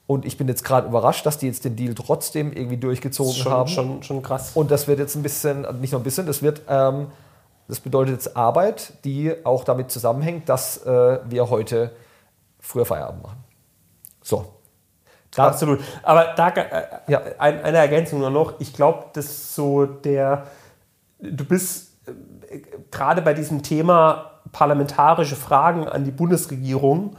Und 0.05 0.25
ich 0.25 0.37
bin 0.37 0.47
jetzt 0.47 0.63
gerade 0.63 0.87
überrascht, 0.87 1.25
dass 1.25 1.37
die 1.37 1.47
jetzt 1.47 1.65
den 1.65 1.75
Deal 1.75 1.93
trotzdem 1.93 2.53
irgendwie 2.53 2.77
durchgezogen 2.77 3.33
Das 3.33 3.37
schon, 3.41 3.51
haben. 3.51 3.67
schon, 3.67 4.03
schon 4.03 4.21
krass. 4.21 4.51
Und 4.53 4.71
das 4.71 4.87
wird 4.87 4.99
jetzt 4.99 5.15
ein 5.15 5.23
bisschen, 5.23 5.65
nicht 5.81 5.91
nur 5.91 5.99
ein 5.99 6.03
bisschen, 6.05 6.25
das 6.27 6.41
wird, 6.41 6.61
ähm, 6.69 7.07
das 7.67 7.81
bedeutet 7.81 8.13
jetzt 8.13 8.37
Arbeit, 8.37 8.93
die 9.03 9.33
auch 9.43 9.65
damit 9.65 9.91
zusammenhängt, 9.91 10.47
dass 10.47 10.77
äh, 10.85 11.19
wir 11.27 11.49
heute 11.49 11.91
früher 12.59 12.85
Feierabend 12.85 13.23
machen. 13.23 13.43
So. 14.23 14.45
Da, 15.31 15.47
Absolut. 15.47 15.81
Aber 16.03 16.33
da 16.37 16.49
äh, 16.49 16.83
Ja. 17.07 17.21
ein, 17.39 17.61
eine 17.61 17.77
Ergänzung 17.79 18.19
nur 18.19 18.29
noch. 18.29 18.53
Ich 18.59 18.73
glaube, 18.73 19.05
dass 19.13 19.53
so 19.55 19.85
der, 19.85 20.47
du 21.19 21.43
bist 21.43 21.86
gerade 22.91 23.21
bei 23.21 23.33
diesem 23.33 23.63
Thema 23.63 24.31
parlamentarische 24.51 25.35
Fragen 25.35 25.87
an 25.87 26.03
die 26.03 26.11
Bundesregierung, 26.11 27.15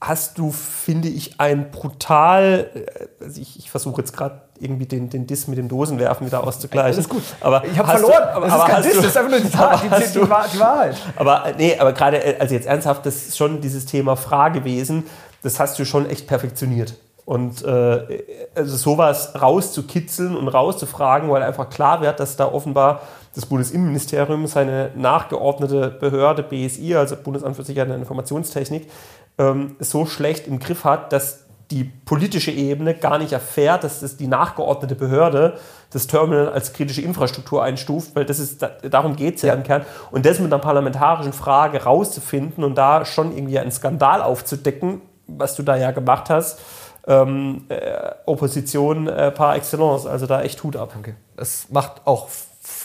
hast 0.00 0.38
du, 0.38 0.52
finde 0.52 1.08
ich, 1.08 1.40
ein 1.40 1.70
brutal, 1.70 2.70
äh, 2.74 3.24
also 3.24 3.40
ich, 3.40 3.58
ich 3.58 3.70
versuche 3.70 4.00
jetzt 4.00 4.16
gerade 4.16 4.42
irgendwie 4.60 4.86
den, 4.86 5.10
den 5.10 5.26
Diss 5.26 5.48
mit 5.48 5.58
dem 5.58 5.68
Dosenwerfen 5.68 6.26
wieder 6.26 6.44
auszugleichen. 6.44 6.94
Alles 6.94 7.08
gut. 7.08 7.22
Aber 7.40 7.64
ich 7.64 7.78
habe 7.78 7.88
verloren. 7.88 8.12
Du, 8.12 8.28
aber, 8.28 8.46
das 8.46 8.58
ist 8.58 8.66
kein 8.66 8.82
Diss, 8.82 8.92
du, 8.92 8.98
das 8.98 9.06
ist 9.06 9.16
einfach 9.16 9.30
nur 9.30 9.40
die, 9.40 9.54
aber 9.54 9.72
Wahrheit, 9.72 10.14
die, 10.14 10.18
die, 10.18 10.24
die 10.24 10.60
Wahrheit. 10.60 10.96
aber 11.16 11.46
äh, 11.46 11.54
nee, 11.56 11.78
aber 11.78 11.92
gerade, 11.92 12.24
äh, 12.24 12.38
also 12.38 12.54
jetzt 12.54 12.66
ernsthaft, 12.66 13.06
das 13.06 13.28
ist 13.28 13.36
schon 13.36 13.60
dieses 13.60 13.86
Thema 13.86 14.16
Fragewesen, 14.16 15.04
das 15.42 15.58
hast 15.58 15.78
du 15.78 15.84
schon 15.84 16.08
echt 16.08 16.26
perfektioniert. 16.26 16.94
Und 17.24 17.62
äh, 17.62 18.24
also 18.54 18.76
sowas 18.76 19.32
rauszukitzeln 19.40 20.34
und 20.36 20.48
rauszufragen, 20.48 21.28
weil 21.28 21.42
einfach 21.42 21.68
klar 21.68 22.00
wird, 22.00 22.20
dass 22.20 22.36
da 22.36 22.46
offenbar 22.46 23.02
das 23.34 23.46
Bundesinnenministerium 23.46 24.46
seine 24.46 24.90
nachgeordnete 24.96 25.90
Behörde 25.90 26.42
BSI, 26.42 26.96
also 26.96 27.16
Bundesamt 27.16 27.56
für 27.56 27.64
Sicherheit 27.64 27.90
und 27.90 27.96
Informationstechnik, 27.96 28.90
ähm, 29.38 29.76
so 29.80 30.06
schlecht 30.06 30.46
im 30.46 30.58
Griff 30.58 30.84
hat, 30.84 31.12
dass 31.12 31.44
die 31.70 31.84
politische 31.84 32.50
Ebene 32.50 32.94
gar 32.94 33.18
nicht 33.18 33.32
erfährt, 33.32 33.84
dass 33.84 34.00
das 34.00 34.16
die 34.16 34.26
nachgeordnete 34.26 34.94
Behörde 34.94 35.58
das 35.90 36.06
Terminal 36.06 36.50
als 36.50 36.72
kritische 36.72 37.02
Infrastruktur 37.02 37.62
einstuft, 37.62 38.14
weil 38.14 38.24
das 38.24 38.38
ist, 38.38 38.62
da, 38.62 38.68
darum 38.88 39.16
geht 39.16 39.36
es 39.36 39.42
ja. 39.42 39.52
im 39.52 39.62
Kern. 39.62 39.84
Und 40.10 40.24
das 40.24 40.38
mit 40.38 40.52
einer 40.52 40.62
parlamentarischen 40.62 41.32
Frage 41.32 41.82
rauszufinden 41.84 42.64
und 42.64 42.76
da 42.76 43.04
schon 43.04 43.36
irgendwie 43.36 43.58
einen 43.58 43.70
Skandal 43.70 44.22
aufzudecken, 44.22 45.02
was 45.26 45.56
du 45.56 45.62
da 45.62 45.76
ja 45.76 45.90
gemacht 45.90 46.30
hast, 46.30 46.58
ähm, 47.06 47.64
äh, 47.68 48.12
Opposition 48.26 49.06
äh, 49.06 49.30
par 49.30 49.56
excellence, 49.56 50.06
also 50.06 50.26
da 50.26 50.42
echt 50.42 50.62
Hut 50.62 50.76
ab. 50.76 50.94
Okay. 50.98 51.14
Es 51.36 51.68
macht 51.70 52.06
auch, 52.06 52.28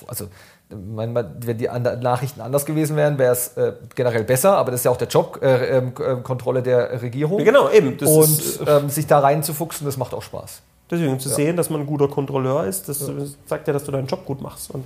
also 0.07 0.27
mein, 0.69 1.13
wenn 1.15 1.57
die 1.57 1.65
Nachrichten 1.67 2.41
anders 2.41 2.65
gewesen 2.65 2.95
wären, 2.95 3.17
wäre 3.17 3.33
es 3.33 3.55
äh, 3.57 3.73
generell 3.95 4.23
besser, 4.23 4.57
aber 4.57 4.71
das 4.71 4.81
ist 4.81 4.85
ja 4.85 4.91
auch 4.91 4.97
der 4.97 5.07
Job, 5.07 5.39
äh, 5.41 5.77
äh, 5.77 5.91
Kontrolle 6.23 6.63
der 6.63 7.01
Regierung. 7.01 7.43
Genau, 7.43 7.69
eben. 7.69 7.97
Das 7.97 8.09
Und 8.09 8.23
ist, 8.23 8.59
ähm, 8.65 8.89
sich 8.89 9.05
da 9.07 9.19
reinzufuchsen, 9.19 9.85
das 9.85 9.97
macht 9.97 10.13
auch 10.13 10.21
Spaß. 10.23 10.61
deswegen 10.89 11.19
zu 11.19 11.29
sehen, 11.29 11.57
dass 11.57 11.69
man 11.69 11.81
ein 11.81 11.87
guter 11.87 12.07
Kontrolleur 12.07 12.65
ist, 12.65 12.89
das 12.89 12.99
sagt 13.45 13.67
ja, 13.67 13.73
dass 13.73 13.83
du 13.83 13.91
deinen 13.91 14.07
Job 14.07 14.25
gut 14.25 14.41
machst. 14.41 14.71
Und 14.71 14.85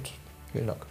Vielen 0.52 0.68
Dank. 0.68 0.86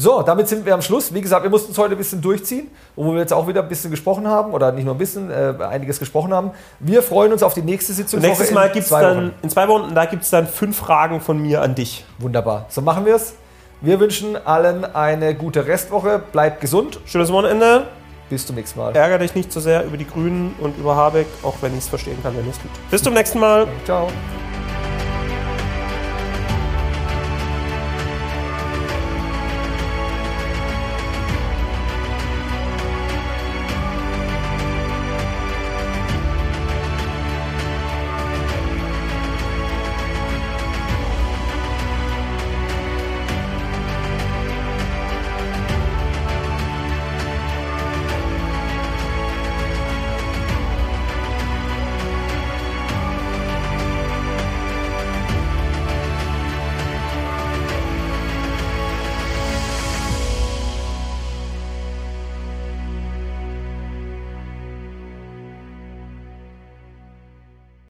So, 0.00 0.22
damit 0.22 0.46
sind 0.46 0.64
wir 0.64 0.74
am 0.74 0.80
Schluss. 0.80 1.12
Wie 1.12 1.20
gesagt, 1.20 1.42
wir 1.42 1.50
mussten 1.50 1.72
es 1.72 1.78
heute 1.78 1.96
ein 1.96 1.98
bisschen 1.98 2.20
durchziehen, 2.20 2.68
wo 2.94 3.12
wir 3.12 3.18
jetzt 3.18 3.32
auch 3.32 3.48
wieder 3.48 3.62
ein 3.62 3.68
bisschen 3.68 3.90
gesprochen 3.90 4.28
haben, 4.28 4.52
oder 4.52 4.70
nicht 4.70 4.84
nur 4.84 4.94
ein 4.94 4.98
bisschen, 4.98 5.28
äh, 5.28 5.54
einiges 5.68 5.98
gesprochen 5.98 6.32
haben. 6.32 6.52
Wir 6.78 7.02
freuen 7.02 7.32
uns 7.32 7.42
auf 7.42 7.52
die 7.52 7.62
nächste 7.62 7.92
Sitzung. 7.92 8.20
nächstes 8.20 8.52
Mal 8.52 8.70
gibt 8.70 8.84
es 8.84 8.90
dann, 8.90 9.32
in 9.42 9.50
zwei 9.50 9.66
Wochen, 9.66 9.96
da 9.96 10.04
gibt 10.04 10.22
es 10.22 10.30
dann 10.30 10.46
fünf 10.46 10.76
Fragen 10.76 11.20
von 11.20 11.42
mir 11.42 11.62
an 11.62 11.74
dich. 11.74 12.04
Wunderbar. 12.18 12.66
So 12.68 12.80
machen 12.80 13.06
wir 13.06 13.16
es. 13.16 13.34
Wir 13.80 13.98
wünschen 13.98 14.36
allen 14.36 14.84
eine 14.84 15.34
gute 15.34 15.66
Restwoche. 15.66 16.22
Bleibt 16.30 16.60
gesund. 16.60 17.00
Schönes 17.04 17.32
Wochenende. 17.32 17.88
Bis 18.30 18.46
zum 18.46 18.54
nächsten 18.54 18.78
Mal. 18.78 18.94
Ärger 18.94 19.18
dich 19.18 19.34
nicht 19.34 19.52
so 19.52 19.58
sehr 19.58 19.84
über 19.84 19.96
die 19.96 20.06
Grünen 20.06 20.54
und 20.60 20.78
über 20.78 20.94
Habeck, 20.94 21.26
auch 21.42 21.54
wenn 21.60 21.72
ich 21.72 21.80
es 21.80 21.88
verstehen 21.88 22.18
kann, 22.22 22.36
wenn 22.36 22.48
es 22.48 22.58
tut. 22.58 22.70
Bis 22.88 23.02
zum 23.02 23.14
nächsten 23.14 23.40
Mal. 23.40 23.66
Ciao. 23.84 24.06